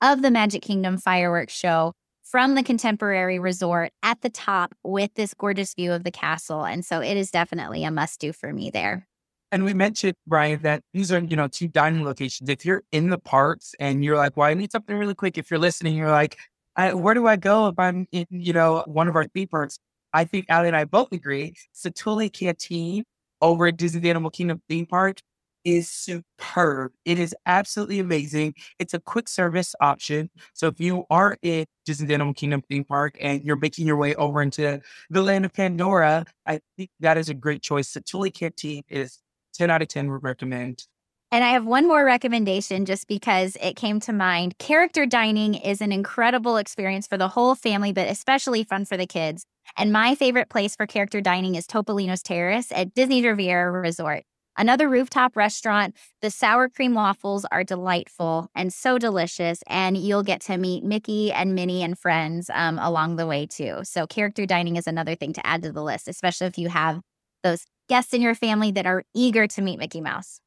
of 0.00 0.22
the 0.22 0.30
Magic 0.30 0.62
Kingdom 0.62 0.96
fireworks 0.96 1.52
show 1.52 1.92
from 2.30 2.56
the 2.56 2.62
contemporary 2.62 3.38
resort 3.38 3.92
at 4.02 4.20
the 4.20 4.30
top 4.30 4.74
with 4.82 5.14
this 5.14 5.32
gorgeous 5.32 5.74
view 5.74 5.92
of 5.92 6.02
the 6.02 6.10
castle. 6.10 6.64
And 6.64 6.84
so 6.84 7.00
it 7.00 7.16
is 7.16 7.30
definitely 7.30 7.84
a 7.84 7.90
must 7.90 8.20
do 8.20 8.32
for 8.32 8.52
me 8.52 8.68
there. 8.70 9.06
And 9.52 9.64
we 9.64 9.74
mentioned, 9.74 10.16
Brian, 10.26 10.60
that 10.62 10.82
these 10.92 11.12
are, 11.12 11.20
you 11.20 11.36
know, 11.36 11.46
two 11.46 11.68
dining 11.68 12.04
locations. 12.04 12.50
If 12.50 12.66
you're 12.66 12.82
in 12.90 13.10
the 13.10 13.18
parks 13.18 13.74
and 13.78 14.04
you're 14.04 14.16
like, 14.16 14.36
well, 14.36 14.48
I 14.48 14.54
need 14.54 14.72
something 14.72 14.96
really 14.96 15.14
quick. 15.14 15.38
If 15.38 15.50
you're 15.52 15.60
listening, 15.60 15.94
you're 15.94 16.10
like, 16.10 16.36
where 16.76 17.14
do 17.14 17.28
I 17.28 17.36
go 17.36 17.68
if 17.68 17.78
I'm 17.78 18.08
in, 18.10 18.26
you 18.28 18.52
know, 18.52 18.82
one 18.86 19.06
of 19.06 19.14
our 19.14 19.24
theme 19.24 19.48
parks? 19.48 19.78
I 20.12 20.24
think 20.24 20.46
Ali 20.50 20.66
and 20.66 20.76
I 20.76 20.84
both 20.84 21.12
agree. 21.12 21.54
Satu'li 21.74 22.32
Canteen 22.32 23.04
over 23.40 23.68
at 23.68 23.76
Disney 23.76 24.10
Animal 24.10 24.30
Kingdom 24.30 24.60
theme 24.68 24.86
park 24.86 25.20
is 25.66 25.90
superb. 25.90 26.92
It 27.04 27.18
is 27.18 27.34
absolutely 27.44 27.98
amazing. 27.98 28.54
It's 28.78 28.94
a 28.94 29.00
quick 29.00 29.28
service 29.28 29.74
option. 29.80 30.30
So 30.54 30.68
if 30.68 30.80
you 30.80 31.04
are 31.10 31.36
in 31.42 31.66
Disney 31.84 32.14
Animal 32.14 32.34
Kingdom 32.34 32.62
theme 32.62 32.84
park 32.84 33.16
and 33.20 33.42
you're 33.42 33.56
making 33.56 33.86
your 33.86 33.96
way 33.96 34.14
over 34.14 34.40
into 34.40 34.80
the 35.10 35.22
land 35.22 35.44
of 35.44 35.52
Pandora, 35.52 36.24
I 36.46 36.60
think 36.76 36.90
that 37.00 37.18
is 37.18 37.28
a 37.28 37.34
great 37.34 37.62
choice. 37.62 37.92
Satu'li 37.92 38.32
Canteen 38.32 38.84
is 38.88 39.18
10 39.54 39.68
out 39.68 39.82
of 39.82 39.88
10 39.88 40.08
would 40.12 40.22
recommend. 40.22 40.84
And 41.32 41.42
I 41.42 41.48
have 41.48 41.66
one 41.66 41.88
more 41.88 42.04
recommendation 42.04 42.84
just 42.84 43.08
because 43.08 43.56
it 43.60 43.74
came 43.74 43.98
to 44.00 44.12
mind. 44.12 44.56
Character 44.58 45.04
dining 45.04 45.54
is 45.54 45.80
an 45.80 45.90
incredible 45.90 46.56
experience 46.56 47.08
for 47.08 47.18
the 47.18 47.26
whole 47.26 47.56
family, 47.56 47.92
but 47.92 48.08
especially 48.08 48.62
fun 48.62 48.84
for 48.84 48.96
the 48.96 49.06
kids. 49.06 49.44
And 49.76 49.92
my 49.92 50.14
favorite 50.14 50.48
place 50.48 50.76
for 50.76 50.86
character 50.86 51.20
dining 51.20 51.56
is 51.56 51.66
Topolino's 51.66 52.22
Terrace 52.22 52.70
at 52.70 52.94
Disney 52.94 53.26
Riviera 53.26 53.72
Resort. 53.72 54.22
Another 54.58 54.88
rooftop 54.88 55.36
restaurant. 55.36 55.94
The 56.22 56.30
sour 56.30 56.68
cream 56.68 56.94
waffles 56.94 57.44
are 57.52 57.62
delightful 57.62 58.48
and 58.54 58.72
so 58.72 58.98
delicious. 58.98 59.62
And 59.66 59.96
you'll 59.96 60.22
get 60.22 60.40
to 60.42 60.56
meet 60.56 60.84
Mickey 60.84 61.32
and 61.32 61.54
Minnie 61.54 61.82
and 61.82 61.98
friends 61.98 62.50
um, 62.54 62.78
along 62.78 63.16
the 63.16 63.26
way, 63.26 63.46
too. 63.46 63.80
So, 63.82 64.06
character 64.06 64.46
dining 64.46 64.76
is 64.76 64.86
another 64.86 65.14
thing 65.14 65.32
to 65.34 65.46
add 65.46 65.62
to 65.62 65.72
the 65.72 65.82
list, 65.82 66.08
especially 66.08 66.46
if 66.46 66.58
you 66.58 66.68
have 66.68 67.00
those 67.42 67.64
guests 67.88 68.14
in 68.14 68.22
your 68.22 68.34
family 68.34 68.70
that 68.72 68.86
are 68.86 69.04
eager 69.14 69.46
to 69.46 69.62
meet 69.62 69.78
Mickey 69.78 70.00
Mouse. 70.00 70.40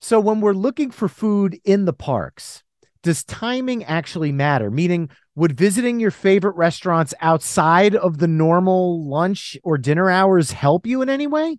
So 0.00 0.18
when 0.18 0.40
we're 0.40 0.52
looking 0.52 0.90
for 0.90 1.06
food 1.06 1.60
in 1.64 1.84
the 1.84 1.92
parks, 1.92 2.64
does 3.04 3.22
timing 3.22 3.84
actually 3.84 4.32
matter? 4.32 4.68
Meaning, 4.70 5.08
would 5.36 5.56
visiting 5.56 6.00
your 6.00 6.10
favorite 6.10 6.56
restaurants 6.56 7.14
outside 7.20 7.94
of 7.94 8.18
the 8.18 8.26
normal 8.26 9.08
lunch 9.08 9.56
or 9.62 9.78
dinner 9.78 10.10
hours 10.10 10.50
help 10.50 10.86
you 10.86 11.02
in 11.02 11.08
any 11.08 11.28
way? 11.28 11.58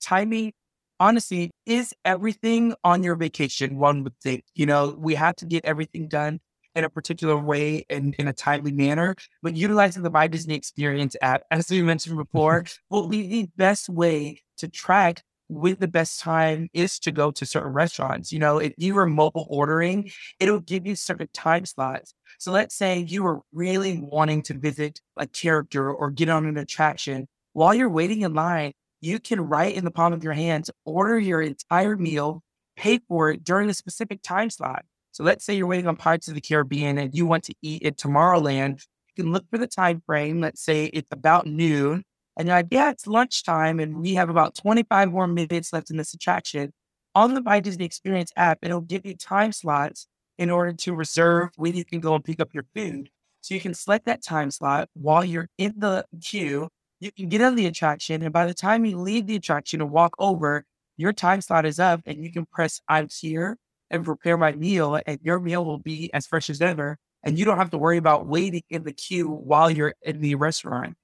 timing 0.00 0.52
honestly 1.00 1.50
is 1.66 1.94
everything 2.04 2.74
on 2.84 3.02
your 3.02 3.16
vacation 3.16 3.76
one 3.76 4.04
would 4.04 4.16
think? 4.22 4.44
You 4.54 4.66
know 4.66 4.94
we 4.98 5.14
have 5.16 5.36
to 5.36 5.46
get 5.46 5.64
everything 5.64 6.08
done 6.08 6.40
in 6.76 6.84
a 6.84 6.90
particular 6.90 7.36
way 7.36 7.84
and 7.90 8.14
in 8.18 8.28
a 8.28 8.32
timely 8.32 8.70
manner 8.70 9.16
but 9.42 9.56
utilizing 9.56 10.04
the 10.04 10.10
my 10.10 10.28
disney 10.28 10.54
experience 10.54 11.16
app 11.20 11.42
as 11.50 11.68
we 11.68 11.82
mentioned 11.82 12.16
before 12.16 12.64
will 12.90 13.08
be 13.08 13.26
the 13.26 13.48
best 13.56 13.88
way 13.88 14.40
to 14.58 14.68
track 14.68 15.22
when 15.48 15.76
the 15.80 15.88
best 15.88 16.20
time 16.20 16.68
is 16.72 17.00
to 17.00 17.10
go 17.10 17.32
to 17.32 17.44
certain 17.44 17.72
restaurants. 17.72 18.30
You 18.32 18.38
know 18.38 18.58
if 18.58 18.72
you 18.76 18.96
are 18.98 19.06
mobile 19.06 19.46
ordering 19.50 20.10
it'll 20.38 20.60
give 20.60 20.86
you 20.86 20.94
certain 20.94 21.28
time 21.32 21.64
slots. 21.64 22.14
So 22.38 22.52
let's 22.52 22.74
say 22.74 23.00
you 23.00 23.24
were 23.24 23.40
really 23.52 23.98
wanting 23.98 24.42
to 24.44 24.54
visit 24.54 25.00
a 25.16 25.26
character 25.26 25.92
or 25.92 26.10
get 26.10 26.28
on 26.28 26.46
an 26.46 26.56
attraction 26.56 27.26
while 27.52 27.74
you're 27.74 27.90
waiting 27.90 28.22
in 28.22 28.32
line 28.32 28.72
you 29.00 29.18
can 29.18 29.40
write 29.40 29.74
in 29.74 29.84
the 29.84 29.90
palm 29.90 30.12
of 30.12 30.24
your 30.24 30.32
hands, 30.32 30.70
order 30.84 31.18
your 31.18 31.40
entire 31.40 31.96
meal, 31.96 32.42
pay 32.76 32.98
for 33.08 33.30
it 33.30 33.44
during 33.44 33.68
a 33.70 33.74
specific 33.74 34.22
time 34.22 34.50
slot. 34.50 34.84
So 35.12 35.24
let's 35.24 35.44
say 35.44 35.54
you're 35.54 35.66
waiting 35.66 35.86
on 35.86 35.96
Pirates 35.96 36.28
of 36.28 36.34
the 36.34 36.40
Caribbean 36.40 36.98
and 36.98 37.14
you 37.14 37.26
want 37.26 37.44
to 37.44 37.54
eat 37.62 37.84
at 37.84 37.96
Tomorrowland. 37.96 38.86
You 39.16 39.24
can 39.24 39.32
look 39.32 39.44
for 39.50 39.58
the 39.58 39.66
time 39.66 40.02
frame. 40.06 40.40
Let's 40.40 40.62
say 40.62 40.86
it's 40.86 41.08
about 41.10 41.46
noon, 41.46 42.04
and 42.36 42.46
you're 42.46 42.56
like, 42.56 42.68
yeah, 42.70 42.90
it's 42.90 43.06
lunchtime, 43.06 43.80
and 43.80 44.00
we 44.00 44.14
have 44.14 44.30
about 44.30 44.54
25 44.54 45.10
more 45.10 45.26
minutes 45.26 45.72
left 45.72 45.90
in 45.90 45.96
this 45.96 46.14
attraction. 46.14 46.72
On 47.14 47.34
the 47.34 47.42
My 47.42 47.58
Disney 47.60 47.84
Experience 47.84 48.32
app, 48.36 48.58
it'll 48.62 48.80
give 48.80 49.04
you 49.04 49.16
time 49.16 49.52
slots 49.52 50.06
in 50.38 50.48
order 50.48 50.72
to 50.72 50.94
reserve 50.94 51.50
when 51.56 51.74
you 51.74 51.84
can 51.84 52.00
go 52.00 52.14
and 52.14 52.24
pick 52.24 52.40
up 52.40 52.54
your 52.54 52.64
food. 52.74 53.10
So 53.40 53.54
you 53.54 53.60
can 53.60 53.74
select 53.74 54.06
that 54.06 54.22
time 54.22 54.50
slot 54.50 54.88
while 54.94 55.24
you're 55.24 55.48
in 55.58 55.74
the 55.76 56.06
queue 56.22 56.68
you 57.00 57.10
can 57.10 57.28
get 57.28 57.40
on 57.40 57.56
the 57.56 57.66
attraction, 57.66 58.22
and 58.22 58.32
by 58.32 58.46
the 58.46 58.54
time 58.54 58.84
you 58.84 58.98
leave 58.98 59.26
the 59.26 59.36
attraction 59.36 59.80
and 59.80 59.90
walk 59.90 60.14
over, 60.18 60.64
your 60.96 61.12
time 61.12 61.40
slot 61.40 61.64
is 61.64 61.80
up, 61.80 62.02
and 62.06 62.22
you 62.22 62.30
can 62.30 62.46
press 62.46 62.80
I'm 62.86 63.08
here 63.10 63.56
and 63.90 64.04
prepare 64.04 64.36
my 64.36 64.52
meal, 64.52 65.00
and 65.06 65.18
your 65.22 65.40
meal 65.40 65.64
will 65.64 65.78
be 65.78 66.12
as 66.12 66.26
fresh 66.26 66.50
as 66.50 66.60
ever. 66.60 66.98
And 67.22 67.38
you 67.38 67.44
don't 67.44 67.58
have 67.58 67.70
to 67.70 67.78
worry 67.78 67.98
about 67.98 68.26
waiting 68.26 68.62
in 68.70 68.84
the 68.84 68.92
queue 68.92 69.28
while 69.28 69.70
you're 69.70 69.94
in 70.02 70.20
the 70.20 70.36
restaurant. 70.36 70.94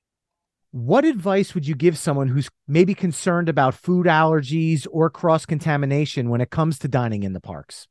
What 0.70 1.04
advice 1.04 1.54
would 1.54 1.66
you 1.66 1.74
give 1.74 1.96
someone 1.96 2.28
who's 2.28 2.50
maybe 2.68 2.94
concerned 2.94 3.48
about 3.48 3.74
food 3.74 4.06
allergies 4.06 4.86
or 4.90 5.08
cross 5.08 5.46
contamination 5.46 6.28
when 6.28 6.40
it 6.40 6.50
comes 6.50 6.78
to 6.80 6.88
dining 6.88 7.22
in 7.22 7.32
the 7.32 7.40
parks? 7.40 7.88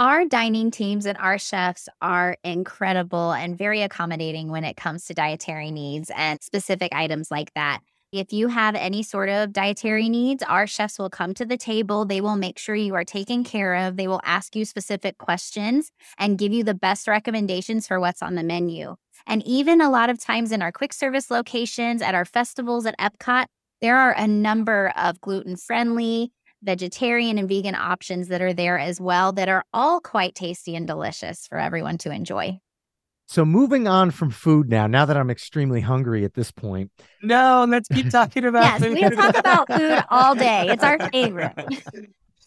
Our 0.00 0.24
dining 0.24 0.70
teams 0.70 1.04
and 1.04 1.18
our 1.18 1.36
chefs 1.36 1.86
are 2.00 2.38
incredible 2.42 3.32
and 3.32 3.58
very 3.58 3.82
accommodating 3.82 4.50
when 4.50 4.64
it 4.64 4.78
comes 4.78 5.04
to 5.04 5.12
dietary 5.12 5.70
needs 5.70 6.10
and 6.16 6.42
specific 6.42 6.94
items 6.94 7.30
like 7.30 7.52
that. 7.52 7.80
If 8.10 8.32
you 8.32 8.48
have 8.48 8.74
any 8.74 9.02
sort 9.02 9.28
of 9.28 9.52
dietary 9.52 10.08
needs, 10.08 10.42
our 10.42 10.66
chefs 10.66 10.98
will 10.98 11.10
come 11.10 11.34
to 11.34 11.44
the 11.44 11.58
table. 11.58 12.06
They 12.06 12.22
will 12.22 12.36
make 12.36 12.58
sure 12.58 12.74
you 12.74 12.94
are 12.94 13.04
taken 13.04 13.44
care 13.44 13.74
of. 13.74 13.98
They 13.98 14.08
will 14.08 14.22
ask 14.24 14.56
you 14.56 14.64
specific 14.64 15.18
questions 15.18 15.92
and 16.16 16.38
give 16.38 16.54
you 16.54 16.64
the 16.64 16.72
best 16.72 17.06
recommendations 17.06 17.86
for 17.86 18.00
what's 18.00 18.22
on 18.22 18.36
the 18.36 18.42
menu. 18.42 18.96
And 19.26 19.46
even 19.46 19.82
a 19.82 19.90
lot 19.90 20.08
of 20.08 20.18
times 20.18 20.50
in 20.50 20.62
our 20.62 20.72
quick 20.72 20.94
service 20.94 21.30
locations, 21.30 22.00
at 22.00 22.14
our 22.14 22.24
festivals 22.24 22.86
at 22.86 22.98
Epcot, 22.98 23.48
there 23.82 23.98
are 23.98 24.12
a 24.12 24.26
number 24.26 24.92
of 24.96 25.20
gluten 25.20 25.56
friendly, 25.56 26.32
vegetarian 26.62 27.38
and 27.38 27.48
vegan 27.48 27.74
options 27.74 28.28
that 28.28 28.42
are 28.42 28.52
there 28.52 28.78
as 28.78 29.00
well 29.00 29.32
that 29.32 29.48
are 29.48 29.64
all 29.72 30.00
quite 30.00 30.34
tasty 30.34 30.74
and 30.76 30.86
delicious 30.86 31.46
for 31.46 31.58
everyone 31.58 31.98
to 31.98 32.10
enjoy. 32.10 32.58
So 33.26 33.44
moving 33.44 33.86
on 33.86 34.10
from 34.10 34.30
food 34.30 34.68
now, 34.68 34.88
now 34.88 35.04
that 35.04 35.16
I'm 35.16 35.30
extremely 35.30 35.80
hungry 35.80 36.24
at 36.24 36.34
this 36.34 36.50
point. 36.50 36.90
No, 37.22 37.64
let's 37.68 37.88
keep 37.88 38.10
talking 38.10 38.44
about 38.44 38.64
yes, 38.64 38.82
food. 38.82 38.94
we 38.94 39.16
talk 39.16 39.36
about 39.36 39.68
food 39.68 40.02
all 40.10 40.34
day. 40.34 40.66
It's 40.68 40.82
our 40.82 40.98
favorite. 41.10 41.54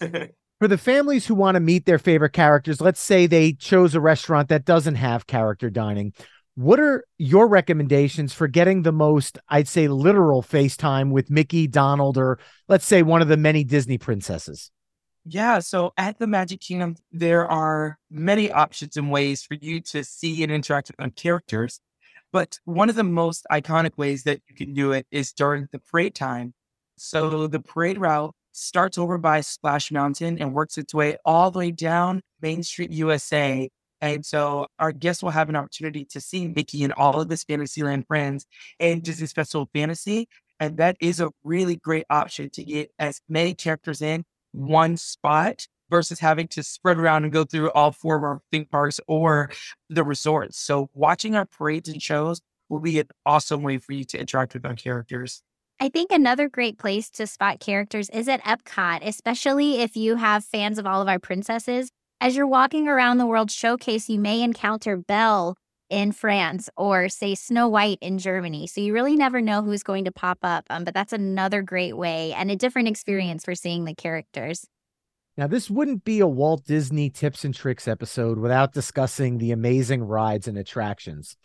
For 0.60 0.68
the 0.68 0.78
families 0.78 1.26
who 1.26 1.36
want 1.36 1.56
to 1.56 1.60
meet 1.60 1.86
their 1.86 2.00
favorite 2.00 2.34
characters, 2.34 2.80
let's 2.80 3.02
say 3.02 3.28
they 3.28 3.54
chose 3.54 3.96
a 3.96 4.02
restaurant 4.02 4.50
that 4.50 4.66
doesn't 4.66 4.96
have 4.96 5.28
character 5.28 5.70
dining. 5.70 6.14
What 6.56 6.80
are 6.80 7.04
your 7.18 7.48
recommendations 7.48 8.32
for 8.32 8.48
getting 8.48 8.84
the 8.84 8.92
most, 8.92 9.40
I'd 9.50 9.68
say, 9.68 9.88
literal 9.88 10.44
FaceTime 10.44 11.10
with 11.10 11.32
Mickey, 11.32 11.68
Donald, 11.68 12.18
or 12.18 12.38
let's 12.68 12.86
say 12.86 13.02
one 13.02 13.24
of 13.24 13.28
the 13.28 13.38
many 13.38 13.64
Disney 13.64 13.98
princesses? 13.98 14.70
Yeah, 15.26 15.60
so 15.60 15.94
at 15.98 16.20
the 16.20 16.28
Magic 16.28 16.60
Kingdom, 16.60 16.96
there 17.12 17.48
are 17.50 17.98
many 18.12 18.52
options 18.52 18.98
and 18.98 19.10
ways 19.10 19.42
for 19.42 19.56
you 19.56 19.80
to 19.82 20.04
see 20.04 20.44
and 20.44 20.52
interact 20.52 20.92
with 20.96 21.16
characters. 21.16 21.80
But 22.32 22.60
one 22.66 22.90
of 22.90 22.96
the 22.96 23.04
most 23.04 23.48
iconic 23.52 23.98
ways 23.98 24.24
that 24.24 24.42
you 24.48 24.56
can 24.56 24.74
do 24.74 24.92
it 24.92 25.08
is 25.12 25.32
during 25.32 25.68
the 25.72 25.80
parade 25.80 26.14
time. 26.14 26.54
So 26.98 27.48
the 27.48 27.62
parade 27.62 27.98
route 27.98 28.36
starts 28.52 28.98
over 28.98 29.18
by 29.18 29.42
Splash 29.42 29.92
Mountain 29.92 30.40
and 30.40 30.54
works 30.54 30.78
its 30.78 30.94
way 30.94 31.18
all 31.26 31.52
the 31.52 31.60
way 31.60 31.72
down 31.72 32.22
Main 32.42 32.62
Street, 32.62 32.92
USA. 32.92 33.70
And 34.04 34.26
so 34.26 34.68
our 34.80 34.92
guests 34.92 35.24
will 35.24 35.30
have 35.30 35.48
an 35.48 35.56
opportunity 35.56 36.04
to 36.12 36.20
see 36.20 36.50
Mickey 36.50 36.84
and 36.84 36.92
all 36.92 37.22
of 37.22 37.30
his 37.30 37.46
Fantasyland 37.46 38.06
friends 38.06 38.46
and 38.78 39.02
Disney's 39.02 39.32
Festival 39.32 39.70
Fantasy. 39.74 40.28
And 40.60 40.76
that 40.76 40.98
is 41.00 41.22
a 41.22 41.32
really 41.46 41.78
great 41.78 42.04
option 42.10 42.50
to 42.50 42.66
get 42.66 42.92
as 43.00 43.22
many 43.30 43.54
characters 43.54 44.02
in 44.02 44.26
one 44.52 44.98
spot 44.98 45.68
versus 45.90 46.20
having 46.20 46.50
to 46.50 46.64
spread 46.64 47.00
around 47.00 47.24
and 47.24 47.32
go 47.32 47.46
through 47.46 47.72
all 47.72 47.92
four 47.92 48.18
of 48.18 48.24
our 48.24 48.42
theme 48.52 48.66
parks 48.66 49.00
or 49.08 49.50
the 49.90 50.04
resorts. 50.04 50.60
So 50.60 50.90
watching 50.94 51.38
our 51.38 51.46
parades 51.46 51.88
and 51.88 52.02
shows 52.02 52.42
will 52.68 52.82
be 52.82 53.00
an 53.00 53.08
awesome 53.26 53.64
way 53.64 53.78
for 53.78 53.94
you 53.94 54.04
to 54.04 54.20
interact 54.20 54.54
with 54.54 54.66
our 54.66 54.76
characters. 54.76 55.44
I 55.80 55.88
think 55.88 56.12
another 56.12 56.50
great 56.50 56.78
place 56.78 57.10
to 57.12 57.26
spot 57.26 57.62
characters 57.62 58.10
is 58.10 58.28
at 58.28 58.44
Epcot, 58.44 59.00
especially 59.02 59.80
if 59.80 59.96
you 59.96 60.18
have 60.18 60.44
fans 60.44 60.78
of 60.78 60.86
all 60.86 61.02
of 61.02 61.08
our 61.08 61.20
princesses. 61.20 61.90
As 62.24 62.38
you're 62.38 62.48
walking 62.48 62.88
around 62.88 63.18
the 63.18 63.26
World 63.26 63.52
Showcase, 63.52 64.08
you 64.08 64.18
may 64.18 64.44
encounter 64.44 64.96
Belle 64.96 65.58
in 65.90 66.14
France 66.14 66.70
or, 66.78 67.10
say, 67.10 67.36
Snow 67.36 67.68
White 67.68 67.98
in 68.00 68.18
Germany. 68.18 68.66
So 68.66 68.80
you 68.80 68.94
really 68.94 69.18
never 69.18 69.42
know 69.42 69.62
who's 69.62 69.84
going 69.84 70.06
to 70.06 70.12
pop 70.14 70.38
up. 70.42 70.64
Um, 70.70 70.86
but 70.86 70.94
that's 70.94 71.12
another 71.12 71.62
great 71.62 71.98
way 71.98 72.32
and 72.32 72.50
a 72.50 72.56
different 72.56 72.88
experience 72.88 73.44
for 73.44 73.56
seeing 73.56 73.84
the 73.84 73.94
characters. 73.94 74.66
Now, 75.36 75.48
this 75.48 75.70
wouldn't 75.70 76.06
be 76.06 76.22
a 76.22 76.26
Walt 76.26 76.64
Disney 76.64 77.10
tips 77.10 77.44
and 77.44 77.54
tricks 77.54 77.90
episode 77.90 78.38
without 78.40 78.72
discussing 78.72 79.38
the 79.38 79.52
amazing 79.52 80.02
rides 80.02 80.48
and 80.48 80.58
attractions. 80.58 81.36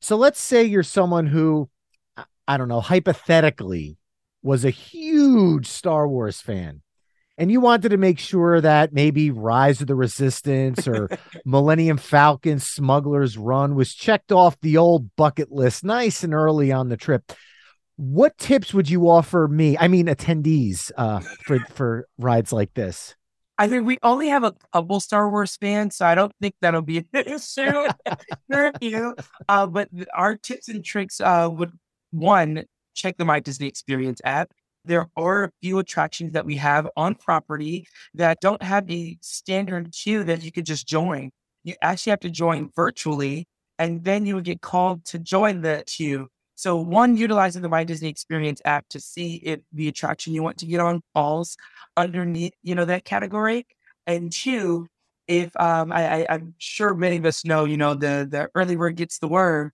So 0.00 0.14
let's 0.14 0.40
say 0.40 0.62
you're 0.62 0.84
someone 0.84 1.26
who, 1.26 1.68
I 2.46 2.56
don't 2.56 2.68
know, 2.68 2.80
hypothetically 2.80 3.96
was 4.44 4.64
a 4.64 4.70
huge 4.70 5.66
Star 5.66 6.06
Wars 6.06 6.40
fan 6.40 6.82
and 7.40 7.50
you 7.50 7.58
wanted 7.58 7.88
to 7.88 7.96
make 7.96 8.18
sure 8.18 8.60
that 8.60 8.92
maybe 8.92 9.30
Rise 9.30 9.80
of 9.80 9.86
the 9.86 9.94
Resistance 9.94 10.86
or 10.86 11.08
Millennium 11.46 11.96
Falcon 11.96 12.58
Smuggler's 12.58 13.38
Run 13.38 13.74
was 13.74 13.94
checked 13.94 14.30
off 14.30 14.60
the 14.60 14.76
old 14.76 15.16
bucket 15.16 15.50
list 15.50 15.82
nice 15.82 16.22
and 16.22 16.34
early 16.34 16.70
on 16.70 16.90
the 16.90 16.98
trip. 16.98 17.32
What 17.96 18.36
tips 18.36 18.74
would 18.74 18.90
you 18.90 19.08
offer 19.08 19.48
me? 19.48 19.78
I 19.78 19.88
mean, 19.88 20.06
attendees 20.06 20.92
uh, 20.98 21.20
for 21.46 21.60
for 21.70 22.08
rides 22.18 22.52
like 22.52 22.74
this. 22.74 23.14
I 23.56 23.68
think 23.68 23.86
we 23.86 23.96
only 24.02 24.28
have 24.28 24.44
a 24.44 24.54
couple 24.74 25.00
Star 25.00 25.30
Wars 25.30 25.56
fans, 25.56 25.96
so 25.96 26.04
I 26.04 26.14
don't 26.14 26.32
think 26.42 26.54
that'll 26.60 26.82
be 26.82 26.98
an 26.98 27.06
issue 27.12 27.88
for 28.50 28.70
you. 28.82 29.16
Uh, 29.48 29.66
but 29.66 29.88
our 30.14 30.36
tips 30.36 30.68
and 30.68 30.84
tricks 30.84 31.22
uh, 31.22 31.48
would 31.50 31.72
one 32.10 32.64
check 32.94 33.16
the 33.16 33.24
My 33.24 33.40
Disney 33.40 33.66
Experience 33.66 34.20
app 34.24 34.50
there 34.84 35.08
are 35.16 35.44
a 35.44 35.50
few 35.60 35.78
attractions 35.78 36.32
that 36.32 36.44
we 36.44 36.56
have 36.56 36.88
on 36.96 37.14
property 37.14 37.86
that 38.14 38.40
don't 38.40 38.62
have 38.62 38.90
a 38.90 39.16
standard 39.20 39.92
queue 39.92 40.24
that 40.24 40.42
you 40.42 40.52
could 40.52 40.66
just 40.66 40.86
join. 40.86 41.30
You 41.64 41.74
actually 41.82 42.10
have 42.10 42.20
to 42.20 42.30
join 42.30 42.70
virtually, 42.74 43.46
and 43.78 44.02
then 44.02 44.26
you 44.26 44.34
would 44.36 44.44
get 44.44 44.60
called 44.60 45.04
to 45.06 45.18
join 45.18 45.60
the 45.60 45.84
queue. 45.86 46.28
So, 46.54 46.76
one, 46.76 47.16
utilizing 47.16 47.62
the 47.62 47.68
My 47.68 47.84
Disney 47.84 48.08
Experience 48.08 48.60
app 48.64 48.86
to 48.90 49.00
see 49.00 49.36
if 49.36 49.60
the 49.72 49.88
attraction 49.88 50.34
you 50.34 50.42
want 50.42 50.58
to 50.58 50.66
get 50.66 50.80
on 50.80 51.00
falls 51.14 51.56
underneath, 51.96 52.52
you 52.62 52.74
know, 52.74 52.84
that 52.84 53.04
category. 53.04 53.66
And 54.06 54.32
two, 54.32 54.86
if 55.26 55.58
um, 55.58 55.92
I, 55.92 56.24
I, 56.24 56.34
am 56.34 56.54
sure 56.58 56.92
many 56.94 57.16
of 57.16 57.24
us 57.24 57.44
know, 57.44 57.64
you 57.64 57.76
know, 57.76 57.94
the 57.94 58.26
the 58.30 58.48
early 58.54 58.76
bird 58.76 58.96
gets 58.96 59.18
the 59.18 59.28
worm 59.28 59.72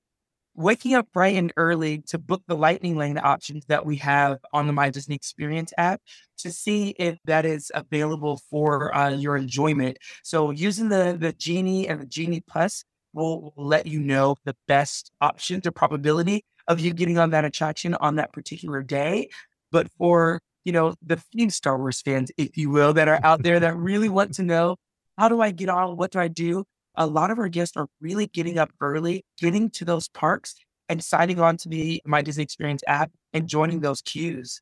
waking 0.56 0.94
up 0.94 1.06
bright 1.12 1.36
and 1.36 1.52
early 1.56 1.98
to 1.98 2.18
book 2.18 2.42
the 2.46 2.56
lightning 2.56 2.96
lane 2.96 3.18
options 3.18 3.66
that 3.66 3.84
we 3.84 3.96
have 3.96 4.38
on 4.52 4.66
the 4.66 4.72
My 4.72 4.90
Disney 4.90 5.14
Experience 5.14 5.72
app 5.76 6.00
to 6.38 6.50
see 6.50 6.90
if 6.98 7.18
that 7.26 7.44
is 7.44 7.70
available 7.74 8.40
for 8.50 8.94
uh, 8.96 9.10
your 9.10 9.36
enjoyment. 9.36 9.98
So 10.22 10.50
using 10.50 10.88
the 10.88 11.16
the 11.18 11.32
Genie 11.32 11.88
and 11.88 12.00
the 12.00 12.06
Genie 12.06 12.42
Plus 12.48 12.84
will 13.12 13.52
let 13.56 13.86
you 13.86 14.00
know 14.00 14.36
the 14.44 14.56
best 14.66 15.10
options 15.20 15.66
or 15.66 15.72
probability 15.72 16.44
of 16.68 16.80
you 16.80 16.92
getting 16.92 17.18
on 17.18 17.30
that 17.30 17.44
attraction 17.44 17.94
on 17.94 18.16
that 18.16 18.32
particular 18.32 18.82
day. 18.82 19.28
But 19.70 19.90
for 19.98 20.40
you 20.64 20.72
know 20.72 20.94
the 21.02 21.18
few 21.18 21.50
Star 21.50 21.76
Wars 21.78 22.00
fans, 22.00 22.30
if 22.38 22.56
you 22.56 22.70
will, 22.70 22.94
that 22.94 23.08
are 23.08 23.20
out 23.22 23.42
there 23.42 23.60
that 23.60 23.76
really 23.76 24.08
want 24.08 24.34
to 24.34 24.42
know 24.42 24.76
how 25.18 25.28
do 25.28 25.40
I 25.40 25.50
get 25.50 25.68
on, 25.68 25.96
what 25.96 26.10
do 26.10 26.18
I 26.18 26.28
do? 26.28 26.64
A 26.96 27.06
lot 27.06 27.30
of 27.30 27.38
our 27.38 27.48
guests 27.48 27.76
are 27.76 27.86
really 28.00 28.26
getting 28.26 28.58
up 28.58 28.70
early, 28.80 29.24
getting 29.38 29.70
to 29.70 29.84
those 29.84 30.08
parks 30.08 30.54
and 30.88 31.02
signing 31.02 31.40
on 31.40 31.56
to 31.58 31.68
the 31.68 32.02
My 32.04 32.22
Disney 32.22 32.42
Experience 32.42 32.82
app 32.86 33.10
and 33.32 33.48
joining 33.48 33.80
those 33.80 34.02
queues. 34.02 34.60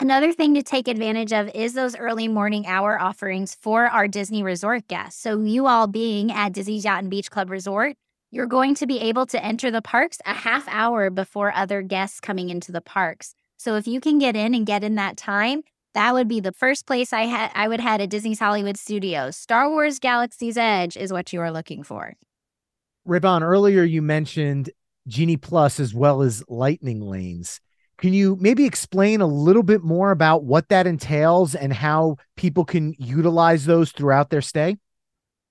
Another 0.00 0.32
thing 0.32 0.54
to 0.54 0.62
take 0.62 0.88
advantage 0.88 1.32
of 1.32 1.48
is 1.54 1.74
those 1.74 1.96
early 1.96 2.26
morning 2.26 2.66
hour 2.66 3.00
offerings 3.00 3.56
for 3.60 3.86
our 3.86 4.08
Disney 4.08 4.42
resort 4.42 4.88
guests. 4.88 5.20
So, 5.20 5.40
you 5.40 5.66
all 5.66 5.86
being 5.86 6.32
at 6.32 6.52
Disney's 6.52 6.84
Yacht 6.84 7.02
and 7.02 7.10
Beach 7.10 7.30
Club 7.30 7.48
Resort, 7.48 7.96
you're 8.32 8.46
going 8.46 8.74
to 8.76 8.88
be 8.88 8.98
able 8.98 9.26
to 9.26 9.44
enter 9.44 9.70
the 9.70 9.82
parks 9.82 10.18
a 10.26 10.34
half 10.34 10.66
hour 10.66 11.10
before 11.10 11.54
other 11.54 11.80
guests 11.80 12.18
coming 12.18 12.50
into 12.50 12.72
the 12.72 12.80
parks. 12.80 13.36
So, 13.56 13.76
if 13.76 13.86
you 13.86 14.00
can 14.00 14.18
get 14.18 14.34
in 14.34 14.52
and 14.52 14.66
get 14.66 14.82
in 14.82 14.96
that 14.96 15.16
time, 15.16 15.62
that 15.94 16.12
would 16.14 16.28
be 16.28 16.40
the 16.40 16.52
first 16.52 16.86
place 16.86 17.12
I 17.12 17.22
had 17.22 17.50
I 17.54 17.68
would 17.68 17.80
head 17.80 18.00
at 18.00 18.10
Disney's 18.10 18.38
Hollywood 18.38 18.76
Studios. 18.76 19.36
Star 19.36 19.70
Wars 19.70 19.98
Galaxy's 19.98 20.56
Edge 20.56 20.96
is 20.96 21.12
what 21.12 21.32
you 21.32 21.40
are 21.40 21.50
looking 21.50 21.82
for. 21.82 22.14
Raevon, 23.08 23.42
earlier 23.42 23.82
you 23.82 24.02
mentioned 24.02 24.70
Genie 25.06 25.36
Plus 25.36 25.78
as 25.78 25.94
well 25.94 26.22
as 26.22 26.42
lightning 26.48 27.00
lanes. 27.00 27.60
Can 27.98 28.12
you 28.12 28.36
maybe 28.40 28.64
explain 28.64 29.20
a 29.20 29.26
little 29.26 29.62
bit 29.62 29.82
more 29.82 30.10
about 30.10 30.44
what 30.44 30.68
that 30.68 30.86
entails 30.86 31.54
and 31.54 31.72
how 31.72 32.16
people 32.36 32.64
can 32.64 32.94
utilize 32.98 33.66
those 33.66 33.92
throughout 33.92 34.30
their 34.30 34.42
stay? 34.42 34.76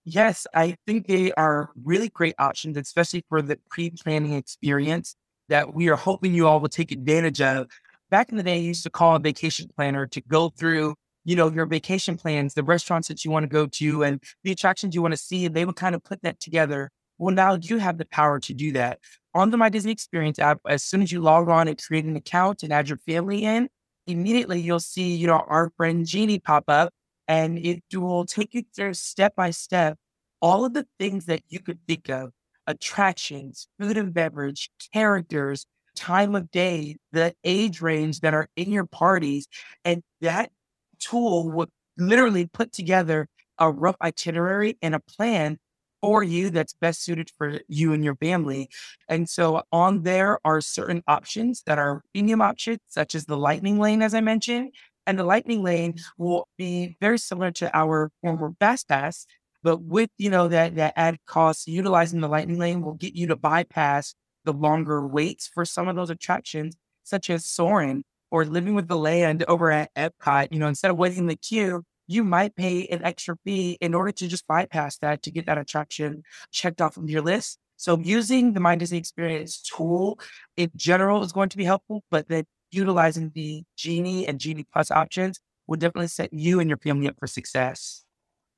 Yes, 0.03 0.45
I 0.53 0.75
think 0.85 1.07
they 1.07 1.31
are 1.33 1.69
really 1.81 2.09
great 2.09 2.35
options, 2.37 2.75
especially 2.75 3.23
for 3.29 3.41
the 3.41 3.57
pre 3.69 3.91
planning 3.91 4.33
experience 4.33 5.15
that 5.47 5.73
we 5.73 5.89
are 5.89 5.95
hoping 5.95 6.33
you 6.33 6.47
all 6.47 6.59
will 6.59 6.69
take 6.69 6.91
advantage 6.91 7.39
of 7.41 7.67
back 8.13 8.29
in 8.29 8.37
the 8.37 8.43
day, 8.43 8.59
you 8.59 8.67
used 8.67 8.83
to 8.83 8.91
call 8.91 9.15
a 9.15 9.19
vacation 9.19 9.67
planner 9.75 10.05
to 10.05 10.21
go 10.21 10.49
through, 10.49 10.93
you 11.25 11.35
know, 11.35 11.49
your 11.49 11.65
vacation 11.65 12.15
plans, 12.15 12.53
the 12.53 12.61
restaurants 12.61 13.07
that 13.07 13.25
you 13.25 13.31
want 13.31 13.43
to 13.43 13.47
go 13.47 13.65
to, 13.65 14.03
and 14.03 14.21
the 14.43 14.51
attractions 14.51 14.93
you 14.93 15.01
want 15.01 15.15
to 15.15 15.17
see. 15.17 15.47
And 15.47 15.55
they 15.55 15.65
would 15.65 15.75
kind 15.75 15.95
of 15.95 16.03
put 16.03 16.21
that 16.21 16.39
together. 16.39 16.91
Well, 17.17 17.33
now 17.33 17.57
you 17.59 17.79
have 17.79 17.97
the 17.97 18.05
power 18.05 18.39
to 18.41 18.53
do 18.53 18.71
that. 18.73 18.99
On 19.33 19.49
the 19.49 19.57
My 19.57 19.67
Disney 19.67 19.91
Experience 19.91 20.37
app, 20.37 20.59
as 20.69 20.83
soon 20.83 21.01
as 21.01 21.11
you 21.11 21.21
log 21.21 21.49
on 21.49 21.67
and 21.67 21.81
create 21.81 22.05
an 22.05 22.15
account 22.15 22.61
and 22.61 22.71
add 22.71 22.87
your 22.87 22.99
family 22.99 23.45
in, 23.45 23.67
immediately 24.05 24.61
you'll 24.61 24.79
see, 24.79 25.15
you 25.15 25.25
know, 25.25 25.43
our 25.47 25.71
friend 25.75 26.05
Genie 26.05 26.37
pop 26.37 26.65
up 26.67 26.93
and 27.27 27.57
it 27.57 27.81
will 27.95 28.27
take 28.27 28.53
you 28.53 28.61
through 28.75 28.93
step 28.93 29.35
by 29.35 29.49
step 29.49 29.97
all 30.39 30.65
of 30.65 30.73
the 30.73 30.85
things 30.99 31.25
that 31.25 31.41
you 31.49 31.59
could 31.59 31.79
think 31.87 32.09
of 32.09 32.29
attractions, 32.67 33.67
food 33.79 33.97
and 33.97 34.13
beverage, 34.13 34.69
characters, 34.93 35.65
time 35.95 36.35
of 36.35 36.51
day, 36.51 36.97
the 37.11 37.33
age 37.43 37.81
range 37.81 38.21
that 38.21 38.33
are 38.33 38.47
in 38.55 38.71
your 38.71 38.85
parties. 38.85 39.47
And 39.85 40.01
that 40.21 40.51
tool 40.99 41.49
would 41.51 41.69
literally 41.97 42.47
put 42.47 42.71
together 42.71 43.27
a 43.59 43.71
rough 43.71 43.95
itinerary 44.01 44.77
and 44.81 44.95
a 44.95 44.99
plan 44.99 45.57
for 46.01 46.21
you 46.21 46.49
that's 46.49 46.73
best 46.73 47.01
suited 47.03 47.29
for 47.37 47.59
you 47.69 47.93
and 47.93 48.03
your 48.03 48.15
family. 48.15 48.69
And 49.07 49.29
so 49.29 49.63
on 49.71 50.03
there 50.03 50.37
are 50.43 50.59
certain 50.59 51.01
options 51.07 51.63
that 51.65 51.79
are 51.79 52.01
premium 52.13 52.41
options, 52.41 52.79
such 52.87 53.15
as 53.15 53.25
the 53.25 53.37
lightning 53.37 53.79
lane, 53.79 54.01
as 54.01 54.13
I 54.13 54.19
mentioned. 54.19 54.73
And 55.07 55.17
the 55.17 55.23
lightning 55.23 55.63
lane 55.63 55.95
will 56.17 56.47
be 56.57 56.97
very 56.99 57.17
similar 57.17 57.51
to 57.51 57.77
our 57.77 58.11
former 58.21 58.51
fast 58.59 58.87
pass, 58.87 59.25
but 59.61 59.81
with 59.81 60.09
you 60.17 60.29
know 60.29 60.47
that 60.49 60.75
that 60.75 60.93
added 60.95 61.19
cost, 61.25 61.67
utilizing 61.67 62.21
the 62.21 62.27
lightning 62.27 62.57
lane 62.57 62.81
will 62.81 62.93
get 62.93 63.15
you 63.15 63.27
to 63.27 63.35
bypass 63.35 64.13
the 64.45 64.53
longer 64.53 65.05
waits 65.05 65.47
for 65.47 65.65
some 65.65 65.87
of 65.87 65.95
those 65.95 66.09
attractions, 66.09 66.75
such 67.03 67.29
as 67.29 67.45
Soarin' 67.45 68.03
or 68.31 68.45
living 68.45 68.73
with 68.75 68.87
the 68.87 68.97
land 68.97 69.43
over 69.47 69.71
at 69.71 69.93
Epcot, 69.95 70.47
you 70.51 70.59
know, 70.59 70.67
instead 70.67 70.91
of 70.91 70.97
waiting 70.97 71.19
in 71.19 71.27
the 71.27 71.35
queue, 71.35 71.83
you 72.07 72.23
might 72.23 72.55
pay 72.55 72.85
an 72.87 73.03
extra 73.03 73.35
fee 73.45 73.77
in 73.79 73.93
order 73.93 74.11
to 74.11 74.27
just 74.27 74.47
bypass 74.47 74.97
that 74.97 75.21
to 75.23 75.31
get 75.31 75.45
that 75.45 75.57
attraction 75.57 76.23
checked 76.51 76.81
off 76.81 76.97
of 76.97 77.09
your 77.09 77.21
list. 77.21 77.59
So 77.77 77.97
using 77.99 78.53
the 78.53 78.59
My 78.59 78.75
Disney 78.75 78.97
Experience 78.97 79.61
tool 79.61 80.19
in 80.57 80.71
general 80.75 81.23
is 81.23 81.31
going 81.31 81.49
to 81.49 81.57
be 81.57 81.63
helpful, 81.63 82.03
but 82.11 82.27
then 82.27 82.45
utilizing 82.71 83.31
the 83.33 83.63
Genie 83.77 84.27
and 84.27 84.39
Genie 84.39 84.65
Plus 84.71 84.91
options 84.91 85.39
will 85.67 85.77
definitely 85.77 86.07
set 86.07 86.33
you 86.33 86.59
and 86.59 86.69
your 86.69 86.77
family 86.77 87.07
up 87.07 87.15
for 87.19 87.27
success. 87.27 88.03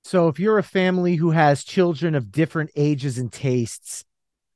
So 0.04 0.28
if 0.28 0.40
you're 0.40 0.58
a 0.58 0.64
family 0.64 1.16
who 1.16 1.32
has 1.32 1.64
children 1.64 2.14
of 2.14 2.32
different 2.32 2.72
ages 2.76 3.18
and 3.18 3.32
tastes, 3.32 4.06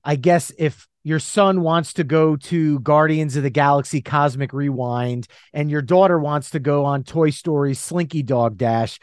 I 0.03 0.15
guess 0.15 0.51
if 0.57 0.87
your 1.03 1.19
son 1.19 1.61
wants 1.61 1.93
to 1.93 2.03
go 2.03 2.35
to 2.35 2.79
Guardians 2.79 3.35
of 3.35 3.43
the 3.43 3.49
Galaxy 3.49 4.01
Cosmic 4.01 4.53
Rewind 4.53 5.27
and 5.53 5.69
your 5.69 5.81
daughter 5.81 6.19
wants 6.19 6.49
to 6.51 6.59
go 6.59 6.85
on 6.85 7.03
Toy 7.03 7.29
Story 7.29 7.73
Slinky 7.73 8.23
Dog 8.23 8.57
Dash, 8.57 8.99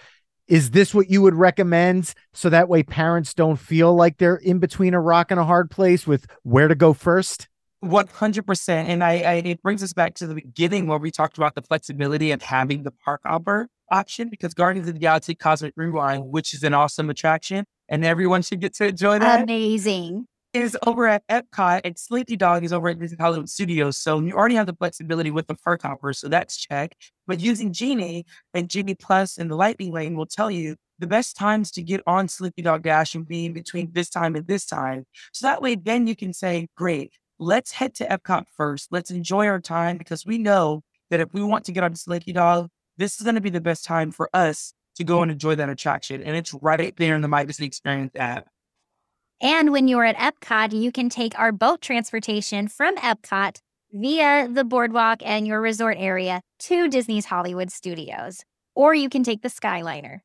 is 0.47 0.71
this 0.71 0.95
what 0.95 1.11
you 1.11 1.23
would 1.23 1.35
recommend 1.35 2.13
so 2.33 2.51
that 2.51 2.69
way 2.69 2.83
parents 2.83 3.35
don't 3.35 3.57
feel 3.57 3.95
like 3.95 4.19
they're 4.19 4.37
in 4.37 4.59
between 4.59 4.95
a 4.95 5.01
rock 5.01 5.31
and 5.31 5.41
a 5.41 5.45
hard 5.45 5.71
place 5.71 6.07
with 6.07 6.27
where 6.43 6.69
to 6.69 6.75
go 6.75 6.93
first? 6.93 7.49
100%. 7.85 8.69
And 8.69 9.03
I, 9.03 9.13
I, 9.21 9.33
it 9.35 9.63
brings 9.63 9.83
us 9.83 9.93
back 9.93 10.15
to 10.17 10.27
the 10.27 10.35
beginning 10.35 10.87
where 10.87 10.99
we 10.99 11.11
talked 11.11 11.37
about 11.37 11.55
the 11.55 11.63
flexibility 11.63 12.31
of 12.31 12.43
having 12.43 12.83
the 12.83 12.91
park 12.91 13.23
hopper 13.25 13.69
option 13.91 14.29
because 14.29 14.55
Guardians 14.55 14.89
of 14.89 14.95
the 14.95 15.01
Galaxy 15.01 15.35
Cosmic 15.35 15.75
Rewind, 15.77 16.27
which 16.27 16.55
is 16.55 16.63
an 16.63 16.75
awesome 16.75 17.11
attraction, 17.11 17.65
and 17.89 18.05
everyone 18.05 18.43
should 18.43 18.61
get 18.61 18.75
to 18.75 18.87
enjoy 18.87 19.19
that. 19.19 19.43
Amazing 19.43 20.27
is 20.57 20.77
over 20.87 21.07
at 21.07 21.27
Epcot 21.29 21.83
and 21.85 21.99
Slinky 21.99 22.37
Dog 22.37 22.65
is 22.65 22.73
over 22.73 22.89
at 22.89 22.99
Disney 22.99 23.19
Hollywood 23.21 23.49
Studios. 23.49 23.99
So 23.99 24.21
you 24.21 24.33
already 24.33 24.55
have 24.55 24.67
the 24.67 24.75
flexibility 24.75 25.31
with 25.31 25.47
the 25.47 25.55
park 25.55 25.83
hopper. 25.83 26.13
So 26.13 26.29
that's 26.29 26.57
check. 26.57 26.97
But 27.27 27.41
using 27.41 27.73
Genie 27.73 28.25
and 28.55 28.69
Genie 28.69 28.95
Plus 28.95 29.39
and 29.39 29.51
the 29.51 29.57
Lightning 29.57 29.93
Lane 29.93 30.17
will 30.17 30.27
tell 30.27 30.51
you 30.51 30.77
the 30.99 31.07
best 31.07 31.37
times 31.37 31.71
to 31.73 31.83
get 31.83 32.01
on 32.07 32.27
Slinky 32.29 32.63
Dog 32.63 32.83
Dash 32.83 33.15
and 33.15 33.29
be 33.29 33.47
in 33.47 33.53
between 33.53 33.91
this 33.93 34.09
time 34.09 34.35
and 34.35 34.47
this 34.47 34.65
time. 34.65 35.05
So 35.33 35.47
that 35.47 35.61
way, 35.61 35.75
then 35.75 36.07
you 36.07 36.17
can 36.17 36.33
say, 36.33 36.69
great, 36.77 37.13
let's 37.39 37.73
head 37.73 37.95
to 37.97 38.07
Epcot 38.07 38.45
first. 38.57 38.89
Let's 38.91 39.11
enjoy 39.11 39.47
our 39.47 39.61
time 39.61 39.99
because 39.99 40.25
we 40.25 40.39
know 40.39 40.83
that 41.11 41.21
if 41.21 41.33
we 41.33 41.43
want 41.43 41.65
to 41.67 41.73
get 41.73 41.85
on 41.85 41.95
Slinky 41.95 42.33
Dog, 42.33 42.69
this 42.97 43.17
is 43.17 43.23
going 43.23 43.35
to 43.35 43.41
be 43.43 43.51
the 43.51 43.61
best 43.61 43.85
time 43.85 44.11
for 44.11 44.31
us 44.33 44.73
to 44.97 45.05
go 45.05 45.21
and 45.23 45.31
enjoy 45.31 45.55
that 45.55 45.69
attraction. 45.69 46.23
And 46.23 46.35
it's 46.35 46.55
right 46.55 46.97
there 46.97 47.15
in 47.15 47.21
the 47.21 47.29
My 47.29 47.45
Disney 47.45 47.67
Experience 47.67 48.13
app. 48.17 48.49
And 49.41 49.71
when 49.71 49.87
you're 49.87 50.05
at 50.05 50.17
Epcot, 50.17 50.73
you 50.73 50.91
can 50.91 51.11
take 51.11 51.39
our 51.39 51.53
boat 51.53 51.83
transportation 51.83 52.69
from 52.69 52.97
Epcot 52.97 53.61
via 53.93 54.49
the 54.49 54.65
boardwalk 54.65 55.21
and 55.25 55.47
your 55.47 55.61
resort 55.61 55.97
area 55.99 56.41
to 56.61 56.89
Disney's 56.89 57.27
Hollywood 57.27 57.71
Studios. 57.71 58.45
Or 58.75 58.95
you 58.95 59.11
can 59.11 59.23
take 59.23 59.43
the 59.43 59.49
Skyliner. 59.49 60.21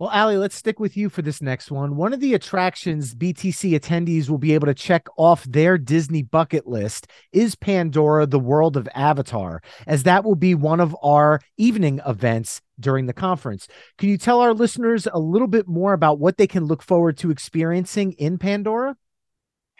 Well, 0.00 0.08
Ali, 0.08 0.38
let's 0.38 0.56
stick 0.56 0.80
with 0.80 0.96
you 0.96 1.10
for 1.10 1.20
this 1.20 1.42
next 1.42 1.70
one. 1.70 1.94
One 1.94 2.14
of 2.14 2.20
the 2.20 2.32
attractions 2.32 3.14
BTC 3.14 3.78
attendees 3.78 4.30
will 4.30 4.38
be 4.38 4.54
able 4.54 4.66
to 4.66 4.72
check 4.72 5.06
off 5.18 5.44
their 5.44 5.76
Disney 5.76 6.22
bucket 6.22 6.66
list 6.66 7.06
is 7.32 7.54
Pandora, 7.54 8.24
the 8.24 8.38
world 8.38 8.78
of 8.78 8.88
Avatar, 8.94 9.60
as 9.86 10.04
that 10.04 10.24
will 10.24 10.36
be 10.36 10.54
one 10.54 10.80
of 10.80 10.96
our 11.02 11.38
evening 11.58 12.00
events 12.06 12.62
during 12.80 13.04
the 13.04 13.12
conference. 13.12 13.68
Can 13.98 14.08
you 14.08 14.16
tell 14.16 14.40
our 14.40 14.54
listeners 14.54 15.06
a 15.12 15.18
little 15.18 15.48
bit 15.48 15.68
more 15.68 15.92
about 15.92 16.18
what 16.18 16.38
they 16.38 16.46
can 16.46 16.64
look 16.64 16.82
forward 16.82 17.18
to 17.18 17.30
experiencing 17.30 18.12
in 18.12 18.38
Pandora? 18.38 18.96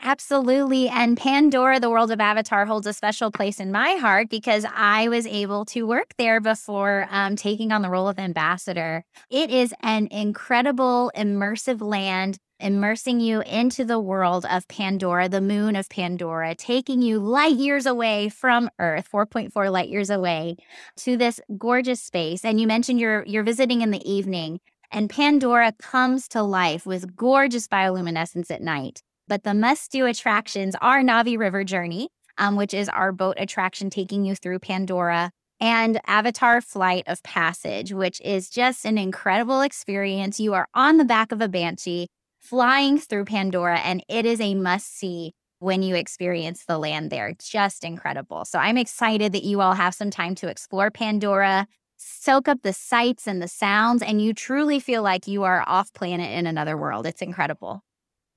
Absolutely. 0.02 0.88
And 0.88 1.16
Pandora, 1.16 1.78
the 1.78 1.90
world 1.90 2.10
of 2.10 2.20
Avatar, 2.20 2.64
holds 2.64 2.86
a 2.86 2.94
special 2.94 3.30
place 3.30 3.60
in 3.60 3.70
my 3.70 3.96
heart 3.96 4.30
because 4.30 4.64
I 4.74 5.08
was 5.08 5.26
able 5.26 5.66
to 5.66 5.86
work 5.86 6.14
there 6.16 6.40
before 6.40 7.06
um, 7.10 7.36
taking 7.36 7.70
on 7.70 7.82
the 7.82 7.90
role 7.90 8.08
of 8.08 8.18
ambassador. 8.18 9.04
It 9.28 9.50
is 9.50 9.74
an 9.82 10.08
incredible, 10.10 11.12
immersive 11.14 11.82
land, 11.82 12.38
immersing 12.58 13.20
you 13.20 13.42
into 13.42 13.84
the 13.84 14.00
world 14.00 14.46
of 14.50 14.66
Pandora, 14.68 15.28
the 15.28 15.42
moon 15.42 15.76
of 15.76 15.90
Pandora, 15.90 16.54
taking 16.54 17.02
you 17.02 17.18
light 17.18 17.56
years 17.56 17.84
away 17.84 18.30
from 18.30 18.70
Earth, 18.78 19.06
4.4 19.12 19.70
light 19.70 19.90
years 19.90 20.08
away, 20.08 20.56
to 20.96 21.18
this 21.18 21.40
gorgeous 21.58 22.00
space. 22.00 22.42
And 22.42 22.58
you 22.58 22.66
mentioned 22.66 23.00
you're 23.00 23.24
you're 23.26 23.44
visiting 23.44 23.82
in 23.82 23.90
the 23.90 24.10
evening. 24.10 24.60
And 24.90 25.10
Pandora 25.10 25.72
comes 25.78 26.26
to 26.28 26.42
life 26.42 26.86
with 26.86 27.14
gorgeous 27.14 27.68
bioluminescence 27.68 28.50
at 28.50 28.62
night. 28.62 29.02
But 29.31 29.45
the 29.45 29.55
must 29.55 29.93
do 29.93 30.07
attractions 30.07 30.75
are 30.81 31.03
Na'vi 31.03 31.38
River 31.38 31.62
Journey, 31.62 32.09
um, 32.37 32.57
which 32.57 32.75
is 32.75 32.88
our 32.88 33.12
boat 33.12 33.37
attraction 33.38 33.88
taking 33.88 34.25
you 34.25 34.35
through 34.35 34.59
Pandora, 34.59 35.31
and 35.61 36.01
Avatar 36.09 36.61
Flight 36.61 37.05
of 37.07 37.23
Passage, 37.23 37.93
which 37.93 38.21
is 38.23 38.51
just 38.51 38.85
an 38.85 38.99
incredible 38.99 39.61
experience. 39.61 40.40
You 40.40 40.55
are 40.55 40.66
on 40.75 40.97
the 40.97 41.05
back 41.05 41.31
of 41.31 41.40
a 41.40 41.49
Banshee 41.49 42.09
flying 42.40 42.99
through 42.99 43.27
Pandora, 43.27 43.79
and 43.79 44.03
it 44.09 44.27
is 44.27 44.40
a 44.40 44.57
must 44.57 44.93
see 44.99 45.33
when 45.61 45.85
you 45.85 45.95
experience 45.95 46.64
the 46.64 46.79
land 46.79 47.11
there. 47.11 47.33
Just 47.40 47.85
incredible. 47.85 48.45
So 48.45 48.59
I'm 48.59 48.77
excited 48.77 49.31
that 49.33 49.45
you 49.45 49.61
all 49.61 49.75
have 49.75 49.95
some 49.95 50.11
time 50.11 50.35
to 50.37 50.49
explore 50.49 50.90
Pandora, 50.90 51.69
soak 51.97 52.49
up 52.49 52.62
the 52.62 52.73
sights 52.73 53.29
and 53.29 53.40
the 53.40 53.47
sounds, 53.47 54.03
and 54.03 54.21
you 54.21 54.35
truly 54.35 54.81
feel 54.81 55.05
like 55.05 55.29
you 55.29 55.45
are 55.45 55.62
off 55.69 55.93
planet 55.93 56.37
in 56.37 56.49
another 56.49 56.77
world. 56.77 57.07
It's 57.07 57.23
incredible. 57.23 57.85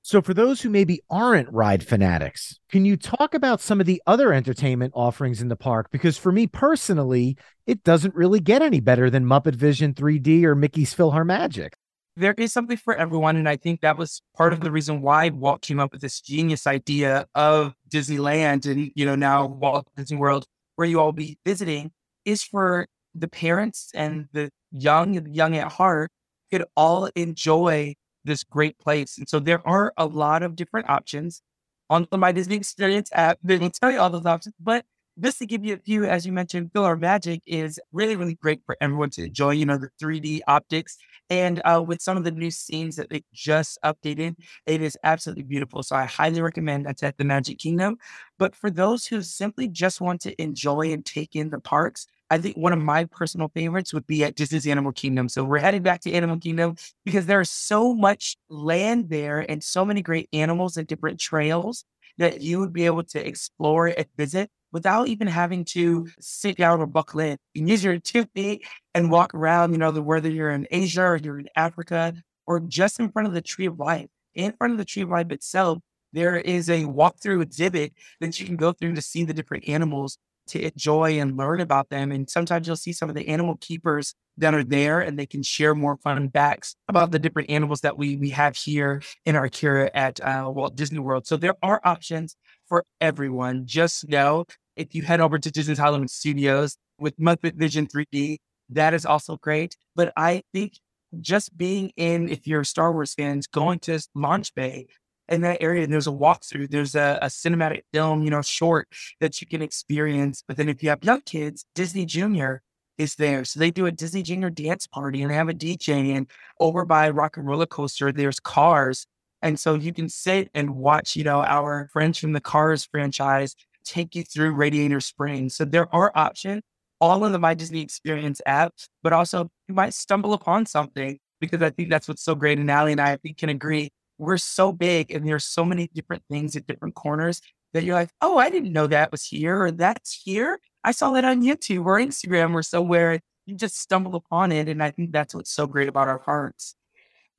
So, 0.06 0.20
for 0.20 0.34
those 0.34 0.60
who 0.60 0.68
maybe 0.68 1.00
aren't 1.08 1.50
ride 1.50 1.82
fanatics, 1.82 2.60
can 2.68 2.84
you 2.84 2.94
talk 2.94 3.32
about 3.32 3.62
some 3.62 3.80
of 3.80 3.86
the 3.86 4.02
other 4.06 4.34
entertainment 4.34 4.92
offerings 4.94 5.40
in 5.40 5.48
the 5.48 5.56
park? 5.56 5.88
Because 5.90 6.18
for 6.18 6.30
me 6.30 6.46
personally, 6.46 7.38
it 7.66 7.82
doesn't 7.84 8.14
really 8.14 8.38
get 8.38 8.60
any 8.60 8.80
better 8.80 9.08
than 9.08 9.24
Muppet 9.24 9.54
Vision 9.54 9.94
3D 9.94 10.44
or 10.44 10.54
Mickey's 10.54 10.94
PhilharMagic. 10.94 11.70
There 12.16 12.34
is 12.36 12.52
something 12.52 12.76
for 12.76 12.94
everyone. 12.94 13.36
And 13.36 13.48
I 13.48 13.56
think 13.56 13.80
that 13.80 13.96
was 13.96 14.20
part 14.36 14.52
of 14.52 14.60
the 14.60 14.70
reason 14.70 15.00
why 15.00 15.30
Walt 15.30 15.62
came 15.62 15.80
up 15.80 15.90
with 15.90 16.02
this 16.02 16.20
genius 16.20 16.66
idea 16.66 17.26
of 17.34 17.72
Disneyland 17.88 18.70
and, 18.70 18.92
you 18.94 19.06
know, 19.06 19.14
now 19.14 19.46
Walt 19.46 19.88
Disney 19.96 20.18
World, 20.18 20.44
where 20.76 20.86
you 20.86 21.00
all 21.00 21.12
be 21.12 21.38
visiting, 21.46 21.92
is 22.26 22.42
for 22.42 22.86
the 23.14 23.28
parents 23.28 23.90
and 23.94 24.28
the 24.32 24.50
young 24.70 25.32
young 25.32 25.56
at 25.56 25.72
heart 25.72 26.10
could 26.52 26.64
all 26.76 27.08
enjoy 27.16 27.94
this 28.24 28.44
great 28.44 28.78
place. 28.78 29.18
And 29.18 29.28
so 29.28 29.38
there 29.38 29.66
are 29.66 29.92
a 29.96 30.06
lot 30.06 30.42
of 30.42 30.56
different 30.56 30.88
options 30.88 31.42
on 31.90 32.06
My 32.12 32.32
Disney 32.32 32.56
Experience 32.56 33.10
app. 33.12 33.38
They 33.42 33.58
will 33.58 33.70
tell 33.70 33.90
you 33.90 33.98
all 33.98 34.10
those 34.10 34.26
options, 34.26 34.54
but 34.58 34.84
just 35.20 35.38
to 35.38 35.46
give 35.46 35.64
you 35.64 35.74
a 35.74 35.78
few, 35.78 36.04
as 36.04 36.26
you 36.26 36.32
mentioned, 36.32 36.72
PhilharMagic 36.72 37.40
is 37.46 37.78
really, 37.92 38.16
really 38.16 38.34
great 38.34 38.60
for 38.66 38.76
everyone 38.80 39.10
to 39.10 39.24
enjoy, 39.24 39.50
you 39.50 39.64
know, 39.64 39.78
the 39.78 39.90
3D 40.00 40.40
optics. 40.48 40.96
And 41.30 41.62
uh, 41.64 41.82
with 41.86 42.02
some 42.02 42.16
of 42.16 42.24
the 42.24 42.32
new 42.32 42.50
scenes 42.50 42.96
that 42.96 43.10
they 43.10 43.22
just 43.32 43.78
updated, 43.84 44.34
it 44.66 44.82
is 44.82 44.98
absolutely 45.04 45.44
beautiful. 45.44 45.82
So 45.82 45.96
I 45.96 46.04
highly 46.04 46.42
recommend 46.42 46.84
that's 46.84 47.02
at 47.02 47.16
the 47.16 47.24
Magic 47.24 47.58
Kingdom. 47.58 47.96
But 48.38 48.54
for 48.54 48.70
those 48.70 49.06
who 49.06 49.22
simply 49.22 49.68
just 49.68 50.00
want 50.00 50.20
to 50.22 50.42
enjoy 50.42 50.92
and 50.92 51.04
take 51.04 51.36
in 51.36 51.50
the 51.50 51.60
parks, 51.60 52.06
I 52.34 52.38
think 52.38 52.56
one 52.56 52.72
of 52.72 52.82
my 52.82 53.04
personal 53.04 53.48
favorites 53.54 53.94
would 53.94 54.08
be 54.08 54.24
at 54.24 54.34
Disney's 54.34 54.66
Animal 54.66 54.90
Kingdom. 54.90 55.28
So 55.28 55.44
we're 55.44 55.58
heading 55.58 55.84
back 55.84 56.00
to 56.00 56.12
Animal 56.12 56.40
Kingdom 56.40 56.74
because 57.04 57.26
there's 57.26 57.48
so 57.48 57.94
much 57.94 58.36
land 58.48 59.08
there 59.08 59.48
and 59.48 59.62
so 59.62 59.84
many 59.84 60.02
great 60.02 60.28
animals 60.32 60.76
and 60.76 60.84
different 60.84 61.20
trails 61.20 61.84
that 62.18 62.40
you 62.40 62.58
would 62.58 62.72
be 62.72 62.86
able 62.86 63.04
to 63.04 63.24
explore 63.24 63.86
and 63.86 64.06
visit 64.16 64.50
without 64.72 65.06
even 65.06 65.28
having 65.28 65.64
to 65.66 66.08
sit 66.18 66.56
down 66.56 66.80
or 66.80 66.86
buckle 66.86 67.20
in. 67.20 67.38
You 67.52 67.60
can 67.60 67.68
use 67.68 67.84
your 67.84 68.00
two 68.00 68.24
feet 68.34 68.66
and 68.96 69.12
walk 69.12 69.32
around, 69.32 69.70
you 69.70 69.78
know, 69.78 69.92
whether 69.92 70.28
you're 70.28 70.50
in 70.50 70.66
Asia 70.72 71.02
or 71.02 71.16
you're 71.16 71.38
in 71.38 71.48
Africa 71.54 72.14
or 72.48 72.58
just 72.58 72.98
in 72.98 73.12
front 73.12 73.28
of 73.28 73.34
the 73.34 73.42
Tree 73.42 73.66
of 73.66 73.78
Life. 73.78 74.08
In 74.34 74.54
front 74.58 74.72
of 74.72 74.78
the 74.78 74.84
Tree 74.84 75.02
of 75.02 75.10
Life 75.10 75.30
itself, 75.30 75.78
there 76.12 76.36
is 76.36 76.68
a 76.68 76.82
walkthrough 76.82 77.42
exhibit 77.42 77.92
that 78.20 78.40
you 78.40 78.46
can 78.46 78.56
go 78.56 78.72
through 78.72 78.94
to 78.94 79.02
see 79.02 79.22
the 79.22 79.34
different 79.34 79.68
animals 79.68 80.18
to 80.48 80.60
enjoy 80.62 81.18
and 81.18 81.36
learn 81.36 81.60
about 81.60 81.88
them. 81.88 82.12
And 82.12 82.28
sometimes 82.28 82.66
you'll 82.66 82.76
see 82.76 82.92
some 82.92 83.08
of 83.08 83.14
the 83.14 83.28
animal 83.28 83.56
keepers 83.60 84.14
that 84.36 84.54
are 84.54 84.64
there 84.64 85.00
and 85.00 85.18
they 85.18 85.26
can 85.26 85.42
share 85.42 85.74
more 85.74 85.96
fun 85.96 86.30
facts 86.30 86.76
about 86.88 87.12
the 87.12 87.18
different 87.18 87.50
animals 87.50 87.80
that 87.80 87.96
we, 87.96 88.16
we 88.16 88.30
have 88.30 88.56
here 88.56 89.02
in 89.24 89.36
our 89.36 89.48
Kira 89.48 89.90
at 89.94 90.20
uh, 90.20 90.50
Walt 90.52 90.76
Disney 90.76 90.98
World. 90.98 91.26
So 91.26 91.36
there 91.36 91.54
are 91.62 91.80
options 91.84 92.36
for 92.68 92.84
everyone. 93.00 93.66
Just 93.66 94.08
know 94.08 94.44
if 94.76 94.94
you 94.94 95.02
head 95.02 95.20
over 95.20 95.38
to 95.38 95.50
Disney's 95.50 95.78
Hollywood 95.78 96.10
Studios 96.10 96.76
with 96.98 97.16
Muppet 97.18 97.54
Vision 97.54 97.86
3D, 97.86 98.38
that 98.70 98.94
is 98.94 99.06
also 99.06 99.36
great. 99.36 99.76
But 99.94 100.12
I 100.16 100.42
think 100.52 100.74
just 101.20 101.56
being 101.56 101.92
in, 101.96 102.28
if 102.28 102.46
you're 102.46 102.64
Star 102.64 102.92
Wars 102.92 103.14
fans, 103.14 103.46
going 103.46 103.78
to 103.80 104.00
Launch 104.14 104.54
Bay 104.54 104.86
in 105.28 105.40
that 105.42 105.58
area. 105.60 105.84
And 105.84 105.92
there's 105.92 106.06
a 106.06 106.10
walkthrough, 106.10 106.70
there's 106.70 106.94
a, 106.94 107.18
a, 107.22 107.26
cinematic 107.26 107.82
film, 107.92 108.22
you 108.22 108.30
know, 108.30 108.42
short 108.42 108.88
that 109.20 109.40
you 109.40 109.46
can 109.46 109.62
experience. 109.62 110.42
But 110.46 110.56
then 110.56 110.68
if 110.68 110.82
you 110.82 110.90
have 110.90 111.04
young 111.04 111.22
kids, 111.22 111.64
Disney 111.74 112.04
Junior 112.04 112.62
is 112.98 113.16
there. 113.16 113.44
So 113.44 113.58
they 113.58 113.70
do 113.70 113.86
a 113.86 113.92
Disney 113.92 114.22
Junior 114.22 114.50
dance 114.50 114.86
party 114.86 115.22
and 115.22 115.30
they 115.30 115.34
have 115.34 115.48
a 115.48 115.54
DJ. 115.54 116.16
And 116.16 116.30
over 116.60 116.84
by 116.84 117.10
Rock 117.10 117.36
and 117.36 117.46
Roller 117.46 117.66
Coaster, 117.66 118.12
there's 118.12 118.38
cars. 118.38 119.06
And 119.42 119.58
so 119.58 119.74
you 119.74 119.92
can 119.92 120.08
sit 120.08 120.48
and 120.54 120.76
watch, 120.76 121.16
you 121.16 121.24
know, 121.24 121.42
our 121.42 121.88
friends 121.92 122.18
from 122.18 122.32
the 122.32 122.40
Cars 122.40 122.84
franchise 122.84 123.54
take 123.84 124.14
you 124.14 124.22
through 124.22 124.52
Radiator 124.52 125.00
Springs. 125.00 125.56
So 125.56 125.64
there 125.64 125.92
are 125.94 126.10
options 126.14 126.62
all 127.00 127.24
in 127.24 127.32
the 127.32 127.38
My 127.38 127.52
Disney 127.52 127.82
Experience 127.82 128.40
app, 128.46 128.72
but 129.02 129.12
also 129.12 129.50
you 129.68 129.74
might 129.74 129.92
stumble 129.92 130.32
upon 130.32 130.64
something 130.64 131.18
because 131.40 131.60
I 131.60 131.70
think 131.70 131.90
that's 131.90 132.08
what's 132.08 132.22
so 132.22 132.34
great. 132.34 132.58
And 132.58 132.70
Ali 132.70 132.92
and 132.92 133.00
I, 133.00 133.12
I 133.12 133.16
think 133.16 133.36
can 133.36 133.50
agree. 133.50 133.90
We're 134.24 134.38
so 134.38 134.72
big 134.72 135.10
and 135.10 135.26
there's 135.26 135.44
so 135.44 135.64
many 135.64 135.88
different 135.92 136.22
things 136.30 136.56
at 136.56 136.66
different 136.66 136.94
corners 136.94 137.40
that 137.72 137.84
you're 137.84 137.94
like, 137.94 138.10
oh, 138.20 138.38
I 138.38 138.50
didn't 138.50 138.72
know 138.72 138.86
that 138.86 139.12
was 139.12 139.24
here 139.24 139.60
or 139.60 139.70
that's 139.70 140.22
here. 140.24 140.60
I 140.82 140.92
saw 140.92 141.10
that 141.12 141.24
on 141.24 141.42
YouTube 141.42 141.84
or 141.84 141.98
Instagram 141.98 142.54
or 142.54 142.62
somewhere. 142.62 143.20
You 143.46 143.56
just 143.56 143.78
stumble 143.78 144.14
upon 144.14 144.52
it. 144.52 144.68
And 144.68 144.82
I 144.82 144.90
think 144.90 145.12
that's 145.12 145.34
what's 145.34 145.50
so 145.50 145.66
great 145.66 145.88
about 145.88 146.08
our 146.08 146.18
parks. 146.18 146.74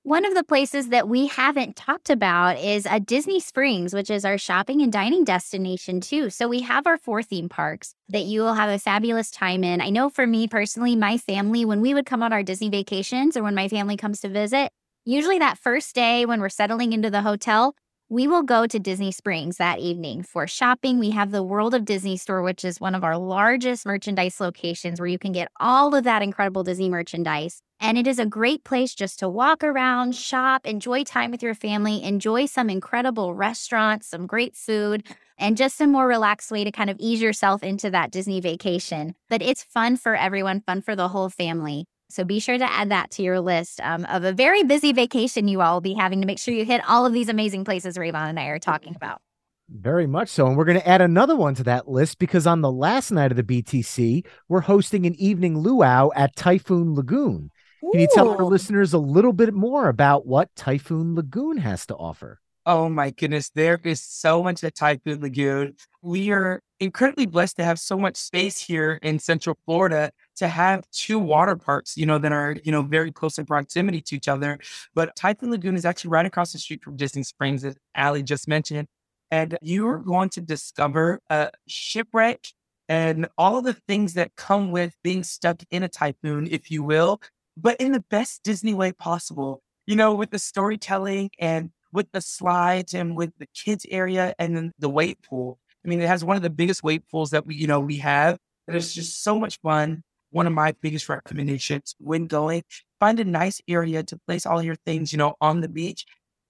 One 0.03 0.23
of 0.23 0.35
the 0.35 0.43
places 0.43 0.89
that 0.89 1.09
we 1.09 1.25
haven't 1.25 1.75
talked 1.75 2.11
about 2.11 2.59
is 2.59 2.85
a 2.87 2.99
Disney 2.99 3.39
Springs, 3.39 3.91
which 3.91 4.11
is 4.11 4.23
our 4.23 4.37
shopping 4.37 4.83
and 4.83 4.93
dining 4.93 5.23
destination 5.23 5.99
too. 5.99 6.29
So 6.29 6.47
we 6.47 6.61
have 6.61 6.85
our 6.85 6.99
four 6.99 7.23
theme 7.23 7.49
parks 7.49 7.95
that 8.09 8.25
you 8.25 8.41
will 8.41 8.53
have 8.53 8.69
a 8.69 8.77
fabulous 8.77 9.31
time 9.31 9.63
in. 9.63 9.81
I 9.81 9.89
know 9.89 10.11
for 10.11 10.27
me 10.27 10.47
personally, 10.47 10.95
my 10.95 11.17
family, 11.17 11.65
when 11.65 11.81
we 11.81 11.95
would 11.95 12.05
come 12.05 12.21
on 12.21 12.31
our 12.31 12.43
Disney 12.43 12.69
vacations 12.69 13.35
or 13.35 13.41
when 13.41 13.55
my 13.55 13.67
family 13.67 13.97
comes 13.97 14.19
to 14.19 14.29
visit, 14.29 14.71
usually 15.05 15.39
that 15.39 15.59
first 15.59 15.95
day 15.95 16.25
when 16.25 16.41
we're 16.41 16.49
settling 16.49 16.91
into 16.91 17.09
the 17.09 17.21
hotel, 17.21 17.75
we 18.09 18.27
will 18.27 18.43
go 18.43 18.67
to 18.67 18.79
Disney 18.79 19.11
Springs 19.11 19.57
that 19.57 19.79
evening 19.79 20.21
for 20.21 20.45
shopping. 20.45 20.99
We 20.99 21.11
have 21.11 21.31
the 21.31 21.41
World 21.43 21.73
of 21.73 21.85
Disney 21.85 22.17
store, 22.17 22.41
which 22.41 22.63
is 22.63 22.79
one 22.79 22.93
of 22.93 23.03
our 23.03 23.17
largest 23.17 23.85
merchandise 23.85 24.39
locations 24.39 24.99
where 24.99 25.07
you 25.07 25.17
can 25.17 25.31
get 25.31 25.49
all 25.59 25.95
of 25.95 26.03
that 26.03 26.21
incredible 26.21 26.63
Disney 26.63 26.89
merchandise. 26.89 27.61
And 27.79 27.97
it 27.97 28.07
is 28.07 28.19
a 28.19 28.25
great 28.25 28.63
place 28.63 28.93
just 28.93 29.19
to 29.19 29.29
walk 29.29 29.63
around, 29.63 30.15
shop, 30.15 30.65
enjoy 30.65 31.03
time 31.03 31.31
with 31.31 31.41
your 31.41 31.55
family, 31.55 32.03
enjoy 32.03 32.45
some 32.45 32.69
incredible 32.69 33.33
restaurants, 33.33 34.07
some 34.07 34.27
great 34.27 34.55
food, 34.55 35.03
and 35.37 35.57
just 35.57 35.81
a 35.81 35.87
more 35.87 36.07
relaxed 36.07 36.51
way 36.51 36.63
to 36.63 36.71
kind 36.71 36.89
of 36.89 36.97
ease 36.99 37.21
yourself 37.21 37.63
into 37.63 37.89
that 37.89 38.11
Disney 38.11 38.39
vacation. 38.39 39.15
But 39.29 39.41
it's 39.41 39.63
fun 39.63 39.97
for 39.97 40.15
everyone, 40.15 40.61
fun 40.61 40.81
for 40.81 40.95
the 40.95 41.09
whole 41.09 41.29
family. 41.29 41.85
So 42.09 42.23
be 42.23 42.39
sure 42.39 42.57
to 42.57 42.71
add 42.71 42.89
that 42.91 43.11
to 43.11 43.23
your 43.23 43.39
list 43.39 43.81
um, 43.81 44.05
of 44.05 44.23
a 44.23 44.31
very 44.31 44.63
busy 44.63 44.93
vacation 44.93 45.47
you 45.47 45.61
all 45.61 45.75
will 45.75 45.81
be 45.81 45.93
having 45.93 46.21
to 46.21 46.27
make 46.27 46.39
sure 46.39 46.53
you 46.53 46.65
hit 46.65 46.81
all 46.87 47.05
of 47.05 47.13
these 47.13 47.29
amazing 47.29 47.65
places 47.65 47.97
Raevon 47.97 48.29
and 48.29 48.39
I 48.39 48.45
are 48.45 48.59
talking 48.59 48.95
about. 48.97 49.21
Very 49.69 50.05
much 50.05 50.29
so. 50.29 50.45
And 50.45 50.55
we're 50.55 50.65
going 50.65 50.79
to 50.79 50.87
add 50.87 51.01
another 51.01 51.35
one 51.35 51.55
to 51.55 51.63
that 51.63 51.87
list 51.87 52.19
because 52.19 52.45
on 52.45 52.61
the 52.61 52.71
last 52.71 53.09
night 53.11 53.31
of 53.31 53.37
the 53.37 53.43
BTC, 53.43 54.25
we're 54.47 54.61
hosting 54.61 55.05
an 55.05 55.15
evening 55.15 55.57
luau 55.57 56.11
at 56.15 56.35
Typhoon 56.35 56.93
Lagoon. 56.93 57.49
Can 57.91 57.99
you 57.99 58.07
tell 58.13 58.29
our 58.29 58.43
listeners 58.43 58.93
a 58.93 58.97
little 58.99 59.33
bit 59.33 59.53
more 59.53 59.89
about 59.89 60.25
what 60.25 60.53
Typhoon 60.55 61.15
Lagoon 61.15 61.57
has 61.57 61.85
to 61.87 61.95
offer? 61.95 62.39
Oh 62.67 62.89
my 62.89 63.11
goodness, 63.11 63.51
there 63.51 63.79
is 63.83 64.01
so 64.01 64.41
much 64.41 64.63
at 64.63 64.73
Typhoon 64.73 65.21
Lagoon. 65.21 65.75
We 66.01 66.31
are 66.31 66.61
incredibly 66.79 67.27
blessed 67.27 67.57
to 67.57 67.63
have 67.63 67.79
so 67.79 67.95
much 67.95 68.15
space 68.15 68.59
here 68.59 68.97
in 69.03 69.19
Central 69.19 69.55
Florida 69.65 70.11
to 70.37 70.47
have 70.47 70.89
two 70.89 71.19
water 71.19 71.55
parks, 71.55 71.95
you 71.95 72.07
know, 72.07 72.17
that 72.17 72.31
are, 72.31 72.55
you 72.63 72.71
know, 72.71 72.81
very 72.81 73.11
close 73.11 73.37
in 73.37 73.45
proximity 73.45 74.01
to 74.01 74.15
each 74.15 74.27
other. 74.27 74.57
But 74.95 75.15
Typhoon 75.15 75.51
Lagoon 75.51 75.75
is 75.75 75.85
actually 75.85 76.09
right 76.09 76.25
across 76.25 76.53
the 76.53 76.57
street 76.57 76.83
from 76.83 76.95
Disney 76.95 77.21
Springs, 77.21 77.63
as 77.63 77.77
Ali 77.95 78.23
just 78.23 78.47
mentioned. 78.47 78.87
And 79.29 79.57
you're 79.61 79.99
going 79.99 80.29
to 80.29 80.41
discover 80.41 81.19
a 81.29 81.51
shipwreck 81.67 82.47
and 82.89 83.27
all 83.37 83.59
of 83.59 83.63
the 83.65 83.73
things 83.73 84.15
that 84.15 84.35
come 84.37 84.71
with 84.71 84.95
being 85.03 85.23
stuck 85.23 85.61
in 85.69 85.83
a 85.83 85.87
typhoon, 85.87 86.47
if 86.49 86.71
you 86.71 86.81
will, 86.81 87.21
but 87.55 87.79
in 87.79 87.91
the 87.91 88.03
best 88.09 88.41
Disney 88.43 88.73
way 88.73 88.91
possible. 88.91 89.61
You 89.87 89.95
know, 89.95 90.15
with 90.15 90.31
the 90.31 90.39
storytelling 90.39 91.29
and 91.39 91.69
with 91.95 92.11
the 92.11 92.21
slides 92.21 92.93
and 92.93 93.15
with 93.15 93.31
the 93.39 93.47
kids 93.55 93.85
area 93.89 94.35
and 94.37 94.55
then 94.55 94.71
the 94.79 94.89
wave 94.89 95.17
pool. 95.27 95.57
I 95.83 95.87
mean, 95.87 96.01
it 96.01 96.07
has 96.07 96.23
one 96.23 96.35
of 96.37 96.43
the 96.43 96.49
biggest 96.49 96.83
wave 96.83 97.01
pools 97.09 97.31
that 97.31 97.45
we, 97.45 97.55
you 97.55 97.67
know, 97.67 97.79
we 97.79 97.97
have. 97.97 98.37
And 98.67 98.75
it's 98.75 98.93
just 98.93 99.23
so 99.23 99.39
much 99.39 99.59
fun. 99.61 100.03
One 100.31 100.47
of 100.47 100.53
my 100.53 100.75
biggest 100.81 101.07
recommendations 101.07 101.95
when 101.99 102.27
going, 102.27 102.63
find 102.99 103.19
a 103.19 103.23
nice 103.23 103.61
area 103.67 104.03
to 104.03 104.19
place 104.27 104.45
all 104.45 104.61
your 104.61 104.75
things, 104.75 105.11
you 105.11 105.17
know, 105.17 105.35
on 105.39 105.61
the 105.61 105.69
beach 105.69 106.05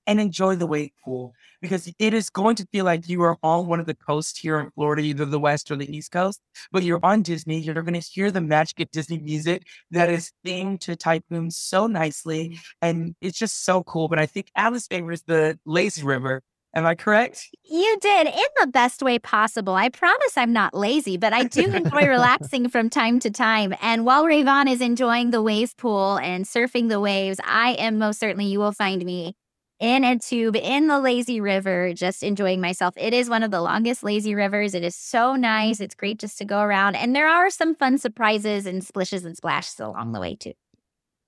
and 0.07 0.19
enjoy 0.19 0.55
the 0.55 0.67
wave 0.67 0.91
pool 1.03 1.33
because 1.61 1.91
it 1.99 2.13
is 2.13 2.29
going 2.29 2.55
to 2.55 2.67
feel 2.71 2.85
like 2.85 3.07
you 3.09 3.21
are 3.23 3.37
on 3.41 3.67
one 3.67 3.79
of 3.79 3.85
the 3.85 3.95
coasts 3.95 4.37
here 4.37 4.59
in 4.59 4.69
Florida, 4.71 5.01
either 5.01 5.25
the 5.25 5.39
West 5.39 5.71
or 5.71 5.75
the 5.75 5.95
East 5.95 6.11
Coast, 6.11 6.41
but 6.71 6.83
you're 6.83 7.03
on 7.03 7.21
Disney. 7.21 7.59
You're 7.59 7.81
going 7.81 7.99
to 7.99 7.99
hear 7.99 8.31
the 8.31 8.41
magic 8.41 8.79
of 8.79 8.91
Disney 8.91 9.19
music 9.19 9.63
that 9.91 10.09
is 10.09 10.31
themed 10.45 10.81
to 10.81 10.95
Typhoon 10.95 11.49
so 11.51 11.87
nicely. 11.87 12.49
Mm-hmm. 12.49 12.59
And 12.81 13.15
it's 13.21 13.37
just 13.37 13.65
so 13.65 13.83
cool. 13.83 14.07
But 14.07 14.19
I 14.19 14.25
think 14.25 14.51
Alice 14.55 14.87
favors 14.87 15.23
the 15.23 15.59
lazy 15.65 16.03
river. 16.03 16.41
Am 16.75 16.85
I 16.85 16.93
correct? 16.93 17.47
You 17.63 17.97
did 18.01 18.27
in 18.27 18.43
the 18.59 18.67
best 18.67 19.01
way 19.01 19.17
possible. 19.17 19.75
I 19.75 19.87
promise 19.87 20.35
I'm 20.35 20.51
not 20.51 20.73
lazy, 20.73 21.15
but 21.15 21.31
I 21.31 21.45
do 21.45 21.71
enjoy 21.71 22.05
relaxing 22.07 22.67
from 22.67 22.89
time 22.89 23.19
to 23.21 23.31
time. 23.31 23.73
And 23.81 24.05
while 24.05 24.25
Raevon 24.25 24.69
is 24.69 24.81
enjoying 24.81 25.31
the 25.31 25.41
wave 25.41 25.77
pool 25.77 26.17
and 26.17 26.43
surfing 26.43 26.89
the 26.89 26.99
waves, 26.99 27.39
I 27.45 27.71
am 27.75 27.97
most 27.97 28.19
certainly, 28.19 28.47
you 28.47 28.59
will 28.59 28.73
find 28.73 29.05
me 29.05 29.37
in 29.79 30.03
a 30.03 30.17
tube 30.17 30.55
in 30.55 30.87
the 30.87 30.99
lazy 30.99 31.41
river, 31.41 31.93
just 31.93 32.23
enjoying 32.23 32.61
myself. 32.61 32.93
It 32.97 33.13
is 33.13 33.29
one 33.29 33.43
of 33.43 33.51
the 33.51 33.61
longest 33.61 34.03
lazy 34.03 34.35
rivers. 34.35 34.73
It 34.73 34.83
is 34.83 34.95
so 34.95 35.35
nice. 35.35 35.79
It's 35.79 35.95
great 35.95 36.19
just 36.19 36.37
to 36.37 36.45
go 36.45 36.61
around. 36.61 36.95
And 36.95 37.15
there 37.15 37.27
are 37.27 37.49
some 37.49 37.75
fun 37.75 37.97
surprises 37.97 38.65
and 38.65 38.83
splishes 38.83 39.25
and 39.25 39.35
splashes 39.35 39.79
along 39.79 40.13
the 40.13 40.19
way, 40.19 40.35
too. 40.35 40.53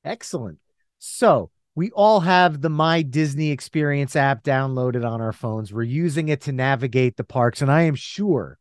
Excellent. 0.05 0.59
So, 0.99 1.51
we 1.75 1.91
all 1.91 2.21
have 2.21 2.61
the 2.61 2.69
My 2.69 3.03
Disney 3.03 3.51
Experience 3.51 4.15
app 4.15 4.43
downloaded 4.43 5.07
on 5.07 5.21
our 5.21 5.33
phones. 5.33 5.71
We're 5.71 5.83
using 5.83 6.29
it 6.29 6.41
to 6.41 6.51
navigate 6.51 7.17
the 7.17 7.23
parks. 7.23 7.61
And 7.61 7.71
I 7.71 7.83
am 7.83 7.95
sure 7.95 8.57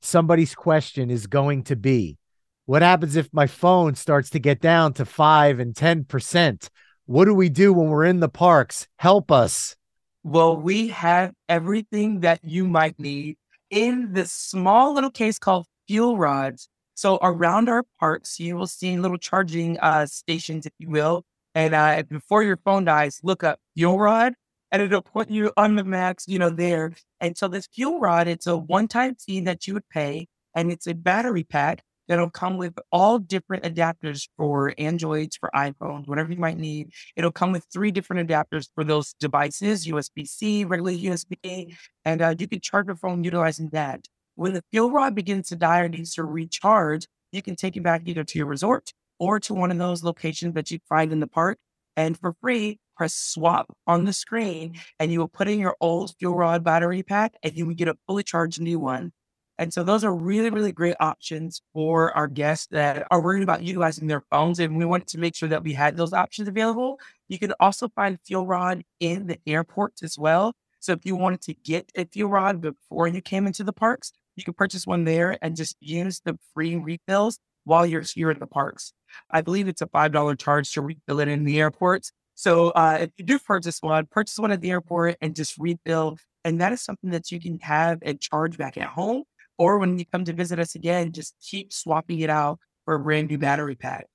somebody's 0.00 0.54
question 0.54 1.10
is 1.10 1.26
going 1.26 1.64
to 1.64 1.76
be 1.76 2.18
what 2.66 2.82
happens 2.82 3.14
if 3.14 3.32
my 3.32 3.46
phone 3.46 3.94
starts 3.94 4.30
to 4.30 4.40
get 4.40 4.60
down 4.60 4.92
to 4.94 5.04
five 5.04 5.60
and 5.60 5.72
10%? 5.74 6.68
What 7.08 7.26
do 7.26 7.34
we 7.34 7.48
do 7.48 7.72
when 7.72 7.88
we're 7.88 8.04
in 8.04 8.18
the 8.18 8.28
parks? 8.28 8.88
Help 8.96 9.30
us. 9.30 9.76
Well, 10.24 10.56
we 10.56 10.88
have 10.88 11.34
everything 11.48 12.18
that 12.20 12.40
you 12.42 12.66
might 12.66 12.98
need 12.98 13.36
in 13.70 14.12
this 14.12 14.32
small 14.32 14.92
little 14.92 15.12
case 15.12 15.38
called 15.38 15.66
fuel 15.86 16.18
rods. 16.18 16.68
So 16.94 17.20
around 17.22 17.68
our 17.68 17.84
parks, 18.00 18.40
you 18.40 18.56
will 18.56 18.66
see 18.66 18.98
little 18.98 19.18
charging 19.18 19.78
uh, 19.78 20.06
stations, 20.06 20.66
if 20.66 20.72
you 20.80 20.90
will. 20.90 21.22
And 21.54 21.76
uh, 21.76 22.02
before 22.10 22.42
your 22.42 22.56
phone 22.56 22.84
dies, 22.84 23.20
look 23.22 23.44
up 23.44 23.60
fuel 23.76 24.00
rod 24.00 24.34
and 24.72 24.82
it'll 24.82 25.00
put 25.00 25.30
you 25.30 25.52
on 25.56 25.76
the 25.76 25.84
max, 25.84 26.26
you 26.26 26.40
know, 26.40 26.50
there. 26.50 26.92
And 27.20 27.38
so 27.38 27.46
this 27.46 27.68
fuel 27.68 28.00
rod, 28.00 28.26
it's 28.26 28.48
a 28.48 28.56
one-time 28.56 29.14
fee 29.14 29.42
that 29.42 29.68
you 29.68 29.74
would 29.74 29.88
pay 29.90 30.26
and 30.56 30.72
it's 30.72 30.88
a 30.88 30.94
battery 30.94 31.44
pack 31.44 31.84
that'll 32.08 32.30
come 32.30 32.56
with 32.56 32.74
all 32.92 33.18
different 33.18 33.64
adapters 33.64 34.28
for 34.36 34.74
Androids, 34.78 35.36
for 35.36 35.50
iPhones, 35.54 36.06
whatever 36.06 36.32
you 36.32 36.38
might 36.38 36.58
need. 36.58 36.90
It'll 37.16 37.32
come 37.32 37.52
with 37.52 37.66
three 37.72 37.90
different 37.90 38.28
adapters 38.28 38.68
for 38.74 38.84
those 38.84 39.14
devices 39.14 39.86
USB 39.86 40.26
C, 40.26 40.64
regular 40.64 40.92
USB, 40.92 41.76
and 42.04 42.22
uh, 42.22 42.34
you 42.38 42.48
can 42.48 42.60
charge 42.60 42.86
your 42.86 42.96
phone 42.96 43.24
utilizing 43.24 43.68
that. 43.70 44.06
When 44.34 44.52
the 44.52 44.62
fuel 44.70 44.90
rod 44.90 45.14
begins 45.14 45.48
to 45.48 45.56
die 45.56 45.80
or 45.80 45.88
needs 45.88 46.14
to 46.14 46.24
recharge, 46.24 47.06
you 47.32 47.42
can 47.42 47.56
take 47.56 47.76
it 47.76 47.82
back 47.82 48.02
either 48.04 48.24
to 48.24 48.38
your 48.38 48.46
resort 48.46 48.92
or 49.18 49.40
to 49.40 49.54
one 49.54 49.70
of 49.70 49.78
those 49.78 50.04
locations 50.04 50.54
that 50.54 50.70
you 50.70 50.78
find 50.88 51.12
in 51.12 51.20
the 51.20 51.26
park. 51.26 51.58
And 51.96 52.18
for 52.18 52.34
free, 52.42 52.78
press 52.96 53.14
swap 53.14 53.74
on 53.86 54.04
the 54.04 54.12
screen 54.12 54.74
and 54.98 55.12
you 55.12 55.20
will 55.20 55.28
put 55.28 55.48
in 55.48 55.58
your 55.58 55.76
old 55.80 56.14
fuel 56.18 56.34
rod 56.34 56.64
battery 56.64 57.02
pack 57.02 57.34
and 57.42 57.56
you 57.56 57.66
will 57.66 57.74
get 57.74 57.88
a 57.88 57.96
fully 58.06 58.22
charged 58.22 58.60
new 58.60 58.78
one. 58.78 59.12
And 59.58 59.72
so 59.72 59.82
those 59.82 60.04
are 60.04 60.14
really, 60.14 60.50
really 60.50 60.72
great 60.72 60.96
options 61.00 61.62
for 61.72 62.12
our 62.16 62.28
guests 62.28 62.66
that 62.72 63.06
are 63.10 63.22
worried 63.22 63.42
about 63.42 63.62
utilizing 63.62 64.06
their 64.06 64.22
phones. 64.30 64.58
And 64.58 64.76
we 64.76 64.84
wanted 64.84 65.08
to 65.08 65.18
make 65.18 65.34
sure 65.34 65.48
that 65.48 65.62
we 65.62 65.72
had 65.72 65.96
those 65.96 66.12
options 66.12 66.48
available. 66.48 66.98
You 67.28 67.38
can 67.38 67.52
also 67.58 67.88
find 67.88 68.18
fuel 68.26 68.46
rod 68.46 68.82
in 69.00 69.26
the 69.26 69.38
airports 69.46 70.02
as 70.02 70.18
well. 70.18 70.52
So 70.80 70.92
if 70.92 71.06
you 71.06 71.16
wanted 71.16 71.40
to 71.42 71.54
get 71.54 71.90
a 71.96 72.04
fuel 72.04 72.30
rod 72.30 72.60
before 72.60 73.08
you 73.08 73.22
came 73.22 73.46
into 73.46 73.64
the 73.64 73.72
parks, 73.72 74.12
you 74.36 74.44
can 74.44 74.54
purchase 74.54 74.86
one 74.86 75.04
there 75.04 75.38
and 75.40 75.56
just 75.56 75.76
use 75.80 76.20
the 76.24 76.38
free 76.52 76.76
refills 76.76 77.38
while 77.64 77.86
you're 77.86 78.02
here 78.02 78.30
at 78.30 78.38
the 78.38 78.46
parks. 78.46 78.92
I 79.30 79.40
believe 79.40 79.68
it's 79.68 79.82
a 79.82 79.86
$5 79.86 80.38
charge 80.38 80.70
to 80.72 80.82
refill 80.82 81.20
it 81.20 81.28
in 81.28 81.44
the 81.44 81.60
airports. 81.60 82.12
So 82.34 82.68
uh, 82.70 82.98
if 83.00 83.10
you 83.16 83.24
do 83.24 83.38
purchase 83.38 83.78
one, 83.80 84.06
purchase 84.06 84.38
one 84.38 84.52
at 84.52 84.60
the 84.60 84.70
airport 84.70 85.16
and 85.22 85.34
just 85.34 85.56
refill. 85.58 86.18
And 86.44 86.60
that 86.60 86.72
is 86.72 86.82
something 86.82 87.10
that 87.10 87.32
you 87.32 87.40
can 87.40 87.58
have 87.60 87.98
and 88.02 88.20
charge 88.20 88.58
back 88.58 88.76
at 88.76 88.88
home 88.88 89.24
or 89.58 89.78
when 89.78 89.98
you 89.98 90.04
come 90.06 90.24
to 90.24 90.32
visit 90.32 90.58
us 90.58 90.74
again, 90.74 91.12
just 91.12 91.34
keep 91.40 91.72
swapping 91.72 92.20
it 92.20 92.30
out 92.30 92.58
for 92.84 92.94
a 92.94 93.00
brand 93.00 93.28
new 93.28 93.38
battery 93.38 93.74
pack. 93.74 94.06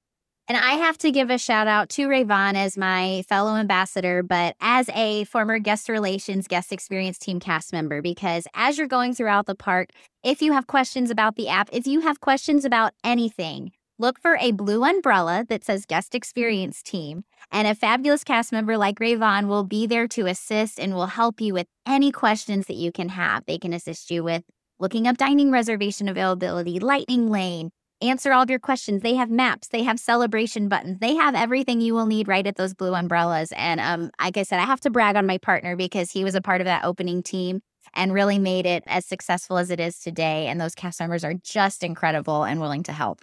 And 0.47 0.58
I 0.58 0.73
have 0.73 0.97
to 0.97 1.12
give 1.12 1.30
a 1.30 1.38
shout 1.38 1.67
out 1.67 1.88
to 1.91 2.08
Raevon 2.10 2.56
as 2.56 2.77
my 2.77 3.23
fellow 3.30 3.56
ambassador, 3.56 4.21
but 4.21 4.56
as 4.60 4.89
a 4.89 5.23
former 5.25 5.60
guest 5.60 5.88
relations, 5.88 6.47
guest 6.47 6.73
experience 6.73 7.17
team 7.17 7.39
cast 7.39 7.71
member, 7.71 8.01
because 8.01 8.47
as 8.54 8.77
you're 8.77 8.88
going 8.88 9.13
throughout 9.13 9.45
the 9.45 9.56
park, 9.56 9.91
if 10.23 10.41
you 10.41 10.51
have 10.51 10.67
questions 10.67 11.10
about 11.10 11.38
the 11.38 11.47
app, 11.47 11.69
if 11.71 11.88
you 11.88 12.01
have 12.01 12.19
questions 12.19 12.65
about 12.65 12.91
anything, 13.01 13.71
look 13.97 14.19
for 14.19 14.36
a 14.41 14.51
blue 14.51 14.84
umbrella 14.84 15.45
that 15.47 15.63
says 15.63 15.86
guest 15.86 16.15
experience 16.15 16.84
team. 16.84 17.23
And 17.49 17.65
a 17.65 17.75
fabulous 17.75 18.25
cast 18.25 18.51
member 18.51 18.77
like 18.77 18.99
Raevon 18.99 19.47
will 19.47 19.63
be 19.63 19.88
there 19.88 20.08
to 20.10 20.25
assist 20.25 20.80
and 20.80 20.93
will 20.93 21.08
help 21.08 21.39
you 21.39 21.54
with 21.54 21.67
any 21.88 22.12
questions 22.12 22.65
that 22.65 22.75
you 22.75 22.91
can 22.91 23.10
have. 23.10 23.45
They 23.45 23.58
can 23.58 23.71
assist 23.71 24.12
you 24.12 24.21
with 24.21 24.43
looking 24.82 25.08
up 25.08 25.15
dining 25.15 25.52
reservation 25.52 26.10
availability, 26.10 26.80
lightning 26.80 27.30
lane, 27.30 27.70
answer 28.02 28.34
all 28.34 28.41
of 28.41 28.50
your 28.50 28.60
questions. 28.60 29.04
They 29.04 29.13
have 29.13 29.30
maps, 29.30 29.67
they 29.67 29.84
have 29.84 30.00
celebration 30.00 30.67
buttons, 30.67 30.98
they 31.00 31.15
have 31.15 31.36
everything 31.36 31.82
you 31.82 31.94
will 31.94 32.08
need 32.08 32.28
right 32.28 32.46
at 32.48 32.56
those 32.56 32.74
blue 32.74 32.96
umbrellas. 32.96 33.54
And 33.56 33.80
um, 33.80 34.10
like 34.20 34.38
I 34.38 34.44
said, 34.44 34.60
I 34.60 34.65
have 34.65 34.82
to 34.82 34.89
brag 34.89 35.15
on 35.15 35.28
my 35.28 35.38
partner 35.38 35.76
because 35.76 36.12
he 36.12 36.24
was 36.24 36.34
a 36.34 36.41
part 36.41 36.62
of 36.62 36.65
that 36.65 36.84
opening 36.84 37.22
team 37.22 37.62
and 37.94 38.12
really 38.12 38.39
made 38.39 38.65
it 38.65 38.84
as 38.88 39.06
successful 39.06 39.58
as 39.58 39.70
it 39.70 39.80
is 39.80 40.00
today. 40.00 40.48
And 40.48 40.60
those 40.60 40.74
cast 40.74 41.00
members 41.00 41.24
are 41.24 41.36
just 41.44 41.84
incredible 41.84 42.44
and 42.44 42.60
willing 42.60 42.84
to 42.84 42.91
help. 42.91 43.22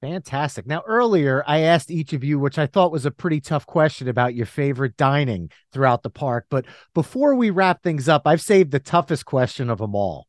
Fantastic. 0.00 0.66
Now, 0.66 0.82
earlier 0.86 1.44
I 1.46 1.60
asked 1.60 1.90
each 1.90 2.14
of 2.14 2.24
you, 2.24 2.38
which 2.38 2.58
I 2.58 2.66
thought 2.66 2.90
was 2.90 3.04
a 3.04 3.10
pretty 3.10 3.42
tough 3.42 3.66
question 3.66 4.08
about 4.08 4.34
your 4.34 4.46
favorite 4.46 4.96
dining 4.96 5.50
throughout 5.74 6.02
the 6.02 6.08
park. 6.08 6.46
But 6.48 6.64
before 6.94 7.34
we 7.34 7.50
wrap 7.50 7.82
things 7.82 8.08
up, 8.08 8.22
I've 8.24 8.40
saved 8.40 8.70
the 8.70 8.78
toughest 8.78 9.26
question 9.26 9.68
of 9.68 9.76
them 9.76 9.94
all. 9.94 10.26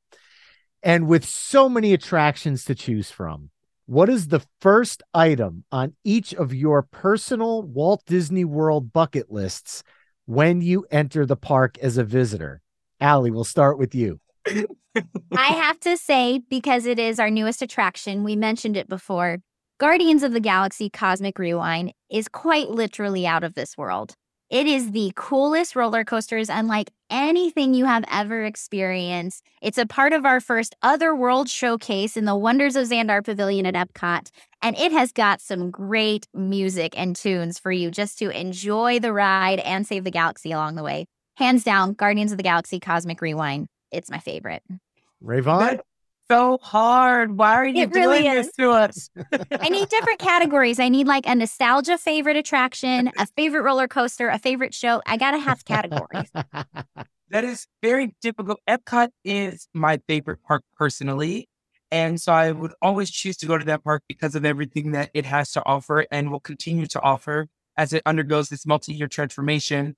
And 0.84 1.08
with 1.08 1.26
so 1.26 1.70
many 1.70 1.94
attractions 1.94 2.66
to 2.66 2.76
choose 2.76 3.12
from, 3.12 3.52
what 3.86 4.10
is 4.10 4.28
the 4.28 4.44
first 4.62 5.04
item 5.14 5.64
on 5.72 5.94
each 6.04 6.34
of 6.34 6.54
your 6.54 6.82
personal 6.82 7.62
Walt 7.62 8.04
Disney 8.06 8.46
World 8.46 8.94
bucket 8.94 9.32
lists 9.32 9.84
when 10.26 10.62
you 10.62 10.86
enter 10.90 11.26
the 11.26 11.36
park 11.36 11.78
as 11.80 11.98
a 11.98 12.04
visitor? 12.04 12.62
Ali, 13.00 13.32
we'll 13.32 13.44
start 13.44 13.78
with 13.78 13.94
you. 13.94 14.20
I 15.36 15.48
have 15.48 15.80
to 15.82 15.98
say, 15.98 16.42
because 16.50 16.86
it 16.86 17.00
is 17.00 17.20
our 17.20 17.30
newest 17.30 17.62
attraction, 17.62 18.24
we 18.24 18.36
mentioned 18.36 18.78
it 18.78 18.88
before. 18.88 19.40
Guardians 19.80 20.24
of 20.24 20.32
the 20.34 20.40
Galaxy 20.40 20.90
Cosmic 20.90 21.40
Rewind 21.40 21.94
is 22.10 22.28
quite 22.28 22.70
literally 22.70 23.26
out 23.26 23.44
of 23.44 23.56
this 23.56 23.78
world. 23.78 24.16
It 24.52 24.68
is 24.68 24.92
the 24.92 25.14
coolest 25.16 25.78
roller 25.78 26.04
coasters 26.04 26.50
unlike 26.50 26.92
anything 27.10 27.74
you 27.74 27.86
have 27.86 28.04
ever 28.12 28.44
experienced. 28.44 29.46
It's 29.62 29.78
a 29.78 29.86
part 29.86 30.12
of 30.12 30.26
our 30.26 30.42
first 30.42 30.76
Otherworld 30.82 31.48
showcase 31.48 32.18
in 32.18 32.26
the 32.26 32.36
Wonders 32.36 32.76
of 32.76 32.86
Xandar 32.86 33.24
Pavilion 33.24 33.66
at 33.66 33.76
Epcot, 33.76 34.30
and 34.62 34.78
it 34.78 34.92
has 34.92 35.14
got 35.14 35.40
some 35.40 35.72
great 35.72 36.28
music 36.34 37.00
and 37.00 37.16
tunes 37.16 37.60
for 37.60 37.72
you 37.72 37.92
just 37.92 38.20
to 38.20 38.30
enjoy 38.38 39.00
the 39.00 39.14
ride 39.14 39.60
and 39.60 39.88
save 39.88 40.04
the 40.04 40.12
galaxy 40.12 40.52
along 40.52 40.76
the 40.76 40.84
way. 40.84 41.06
Hands 41.38 41.64
down, 41.64 41.94
Guardians 41.94 42.34
of 42.34 42.38
the 42.38 42.44
Galaxy 42.44 42.82
Cosmic 42.82 43.22
Rewind. 43.22 43.70
It's 43.90 44.12
my 44.12 44.20
favorite. 44.20 44.64
Raevon? 45.24 45.80
So 46.32 46.58
hard. 46.62 47.38
Why 47.38 47.54
are 47.56 47.68
you 47.68 47.84
It 47.84 47.94
doing 47.94 48.26
is. 48.26 48.48
this 48.48 48.56
to 48.56 48.72
us? 48.72 49.10
I 49.60 49.68
need 49.70 49.90
different 49.90 50.20
categories. 50.20 50.80
I 50.80 50.88
need 50.88 51.06
like 51.08 51.28
a 51.28 51.36
nostalgia 51.36 51.98
favorite 51.98 52.38
attraction, 52.38 53.12
a 53.18 53.26
favorite 53.36 53.64
roller 53.64 53.88
coaster, 53.88 54.30
a 54.30 54.40
favorite 54.40 54.74
show. 54.74 55.02
I 55.06 55.18
got 55.18 55.32
to 55.32 55.40
have 55.40 55.66
categories. 55.66 56.32
That 57.30 57.44
is 57.46 57.68
very 57.82 58.14
difficult. 58.22 58.60
Epcot 58.68 59.10
is 59.24 59.68
my 59.74 60.00
favorite 60.08 60.40
park 60.44 60.64
personally. 60.78 61.48
And 61.90 62.20
so 62.20 62.32
I 62.34 62.52
would 62.52 62.74
always 62.82 63.10
choose 63.10 63.38
to 63.38 63.46
go 63.46 63.58
to 63.58 63.66
that 63.66 63.84
park 63.84 64.04
because 64.08 64.36
of 64.36 64.46
everything 64.46 64.92
that 64.92 65.12
it 65.14 65.26
has 65.26 65.52
to 65.52 65.66
offer 65.66 66.06
and 66.12 66.32
will 66.32 66.40
continue 66.40 66.88
to 66.88 67.02
offer 67.02 67.48
as 67.78 67.94
it 67.94 68.04
undergoes 68.06 68.50
this 68.50 68.66
multi 68.66 68.94
year 68.94 69.08
transformation. 69.08 69.96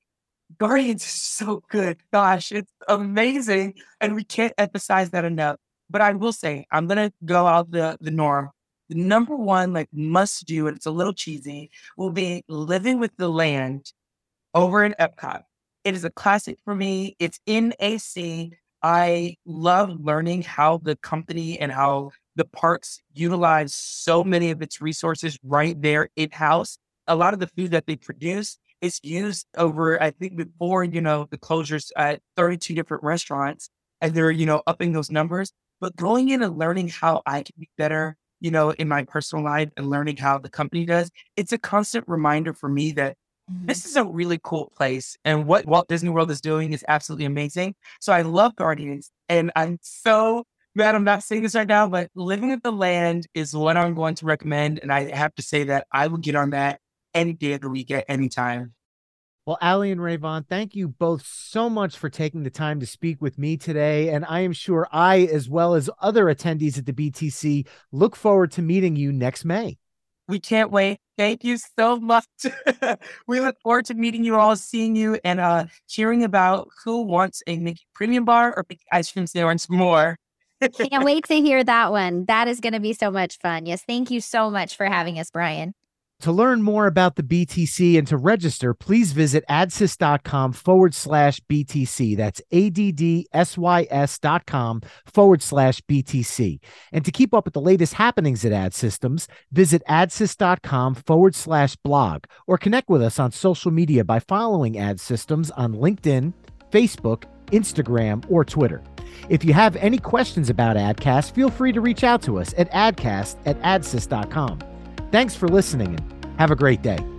Guardians 0.60 1.04
is 1.04 1.10
so 1.12 1.63
good. 1.69 1.98
Gosh, 2.12 2.52
it's 2.52 2.72
amazing. 2.88 3.76
And 4.00 4.15
we 4.15 4.24
can't 4.24 4.54
emphasize 4.58 5.10
that 5.12 5.26
enough. 5.26 5.58
But 5.89 6.02
I 6.02 6.13
will 6.13 6.34
say, 6.34 6.65
I'm 6.72 6.88
to 6.88 7.12
go 7.26 7.46
out 7.46 7.72
the, 7.72 7.98
the 8.02 8.12
norm. 8.12 8.50
The 8.89 8.96
number 8.96 9.36
one, 9.36 9.74
like, 9.74 9.89
must 9.93 10.46
do, 10.46 10.67
and 10.67 10.76
it's 10.76 10.86
a 10.86 10.91
little 10.91 11.13
cheesy, 11.13 11.72
will 11.98 12.12
be 12.12 12.43
living 12.48 13.00
with 13.00 13.12
the 13.17 13.30
land 13.30 13.91
over 14.54 14.84
in 14.84 14.96
Epcot. 15.00 15.43
It 15.84 15.93
is 15.93 16.06
a 16.06 16.10
classic 16.10 16.58
for 16.63 16.76
me. 16.76 17.15
It's 17.19 17.39
in 17.46 17.74
AC. 17.80 18.54
I 18.82 19.38
love 19.46 19.98
learning 20.02 20.43
how 20.43 20.80
the 20.80 20.96
company 20.98 21.60
and 21.60 21.72
how 21.72 22.12
the 22.36 22.46
parks 22.46 23.02
utilize 23.13 23.74
so 23.74 24.24
many 24.24 24.52
of 24.52 24.62
its 24.62 24.82
resources 24.82 25.38
right 25.43 25.80
there 25.82 26.10
in 26.15 26.32
house. 26.32 26.78
A 27.08 27.15
lot 27.15 27.34
of 27.34 27.39
the 27.39 27.48
food 27.48 27.72
that 27.72 27.86
they 27.86 27.96
produce 27.96 28.58
is 28.82 29.00
used 29.04 29.48
over, 29.58 30.02
I 30.02 30.12
think, 30.12 30.36
before, 30.36 30.84
you 30.84 31.00
know, 31.00 31.28
the 31.32 31.38
closures 31.38 31.91
at 31.96 32.22
32 32.36 32.76
different 32.76 33.04
restaurants 33.04 33.69
and 34.02 34.13
they're, 34.13 34.32
you 34.32 34.46
know, 34.46 34.62
upping 34.67 34.91
those 34.91 35.10
numbers. 35.10 35.54
But 35.84 35.98
going 35.98 36.30
in 36.30 36.41
and 36.41 36.58
learning 36.58 36.88
how 36.88 37.22
I 37.26 37.43
can 37.43 37.56
be 37.60 37.67
better, 37.78 38.15
you 38.39 38.52
know, 38.52 38.69
in 38.69 38.88
my 38.88 39.04
personal 39.04 39.43
life 39.43 39.69
and 39.76 39.89
learning 39.89 40.15
how 40.15 40.38
the 40.38 40.50
company 40.50 40.86
does, 40.86 41.12
it's 41.36 41.52
a 41.52 41.58
constant 41.58 42.06
reminder 42.08 42.54
for 42.54 42.69
me 42.69 42.93
that 42.93 43.17
mm-hmm. 43.52 43.65
this 43.65 43.86
is 43.86 43.98
a 43.98 44.06
really 44.06 44.39
cool 44.41 44.72
place. 44.78 45.17
And 45.26 45.46
what 45.46 45.65
Walt 45.65 45.89
Disney 45.89 46.08
World 46.08 46.32
is 46.32 46.39
doing 46.39 46.72
is 46.72 46.86
absolutely 46.88 47.26
amazing. 47.26 47.76
So 48.00 48.13
I 48.13 48.22
love 48.22 48.56
Guardians. 48.56 49.12
And 49.28 49.52
I'm 49.58 49.78
so 49.82 50.46
mad 50.74 50.96
I'm 50.96 51.04
not 51.04 51.22
saying 51.22 51.43
this 51.43 51.54
right 51.54 51.67
now, 51.67 51.89
but 51.89 52.10
Living 52.15 52.54
at 52.54 52.63
the 52.63 52.72
Land 52.72 53.28
is 53.34 53.54
what 53.54 53.76
I'm 53.76 53.93
going 53.93 54.15
to 54.15 54.26
recommend. 54.26 54.80
And 54.80 54.89
I 54.89 55.13
have 55.13 55.36
to 55.36 55.41
say 55.41 55.65
that 55.65 55.86
I 55.91 56.08
will 56.08 56.17
get 56.17 56.36
on 56.36 56.52
that 56.52 56.80
any 57.13 57.34
day 57.34 57.52
of 57.56 57.60
the 57.60 57.69
week 57.69 57.91
at 57.91 58.06
any 58.08 58.30
time. 58.30 58.74
Well, 59.45 59.58
Ali 59.62 59.91
and 59.91 59.99
Raevon, 59.99 60.47
thank 60.47 60.73
you 60.73 60.88
both 60.88 61.25
so 61.25 61.69
much 61.69 61.97
for 61.97 62.10
taking 62.10 62.43
the 62.43 62.49
time 62.49 62.79
to 62.79 62.86
speak 62.86 63.21
with 63.21 63.38
me 63.38 63.58
today. 63.58 64.10
And 64.10 64.23
I 64.23 64.39
am 64.39 64.53
sure 64.53 64.88
I, 64.89 65.23
as 65.34 65.49
well 65.49 65.73
as 65.73 65.89
other 65.99 66.25
attendees 66.25 66.77
at 66.77 66.86
the 66.86 66.93
BTC, 66.93 67.67
look 67.91 68.15
forward 68.15 68.51
to 68.53 68.62
meeting 68.62 68.95
you 68.95 69.12
next 69.12 69.43
May. 69.43 69.77
We 70.29 70.39
can't 70.39 70.71
wait. 70.71 70.99
Thank 71.17 71.43
you 71.43 71.58
so 71.58 71.99
much. 71.99 72.25
we 73.27 73.41
look 73.41 73.58
forward 73.62 73.86
to 73.88 73.95
meeting 73.95 74.23
you 74.23 74.38
all, 74.38 74.56
seeing 74.56 74.95
you, 74.95 75.19
and 75.25 75.41
uh, 75.41 75.65
hearing 75.88 76.23
about 76.23 76.69
who 76.86 77.01
wants 77.01 77.43
a 77.45 77.58
Mickey 77.60 77.86
Premium 77.93 78.23
Bar 78.23 78.53
or 78.56 78.65
Mickey 78.69 78.86
Ice 78.93 79.12
Cream 79.12 79.27
Sandwich 79.27 79.69
more. 79.69 80.17
Can't 80.62 81.03
wait 81.03 81.25
to 81.25 81.36
hear 81.41 81.62
that 81.65 81.91
one. 81.91 82.23
That 82.25 82.47
is 82.47 82.62
going 82.62 82.71
to 82.71 82.79
be 82.79 82.93
so 82.93 83.12
much 83.12 83.38
fun. 83.39 83.65
Yes. 83.65 83.84
Thank 83.86 84.10
you 84.10 84.21
so 84.21 84.49
much 84.49 84.77
for 84.77 84.86
having 84.86 85.19
us, 85.19 85.29
Brian. 85.29 85.73
To 86.24 86.32
learn 86.32 86.62
more 86.62 86.88
about 86.88 87.18
the 87.18 87.22
BTC 87.22 87.98
and 87.98 88.08
to 88.08 88.16
register, 88.16 88.74
please 88.74 89.12
visit 89.12 89.44
addsys.com 89.50 90.54
forward 90.54 90.94
slash 90.94 91.42
BTC. 91.52 92.16
That's 92.16 92.42
A-D-D-S-Y-S 92.50 94.20
dot 94.20 94.46
com 94.46 94.82
forward 95.06 95.42
slash 95.42 95.82
BTC. 95.82 96.60
And 96.94 97.04
to 97.04 97.12
keep 97.12 97.34
up 97.34 97.44
with 97.44 97.54
the 97.54 97.60
latest 97.60 97.96
happenings 97.96 98.46
at 98.46 98.54
ADD 98.54 98.74
Systems, 98.74 99.28
visit 99.52 99.82
addsys.com 99.90 100.96
forward 100.96 101.36
slash 101.36 101.76
blog 101.76 102.24
or 102.48 102.58
connect 102.58 102.88
with 102.88 103.02
us 103.02 103.20
on 103.20 103.34
social 103.34 103.72
media 103.72 104.06
by 104.06 104.20
following 104.20 104.80
ADD 104.80 105.02
Systems 105.02 105.52
on 105.52 105.74
LinkedIn, 105.74 106.32
Facebook, 106.72 107.26
Instagram, 107.48 108.24
or 108.30 108.46
Twitter. 108.46 108.82
If 109.28 109.44
you 109.44 109.52
have 109.52 109.76
any 109.76 109.98
questions 109.98 110.50
about 110.50 110.78
ADDcast, 110.78 111.34
feel 111.34 111.50
free 111.50 111.74
to 111.74 111.82
reach 111.82 112.06
out 112.06 112.22
to 112.22 112.40
us 112.40 112.54
at 112.58 112.72
addcast 112.72 113.36
at 113.46 113.62
addsys.com. 113.62 114.60
Thanks 115.12 115.36
for 115.36 115.50
listening 115.50 116.00
have 116.38 116.52
a 116.52 116.56
great 116.56 116.82
day. 116.82 117.12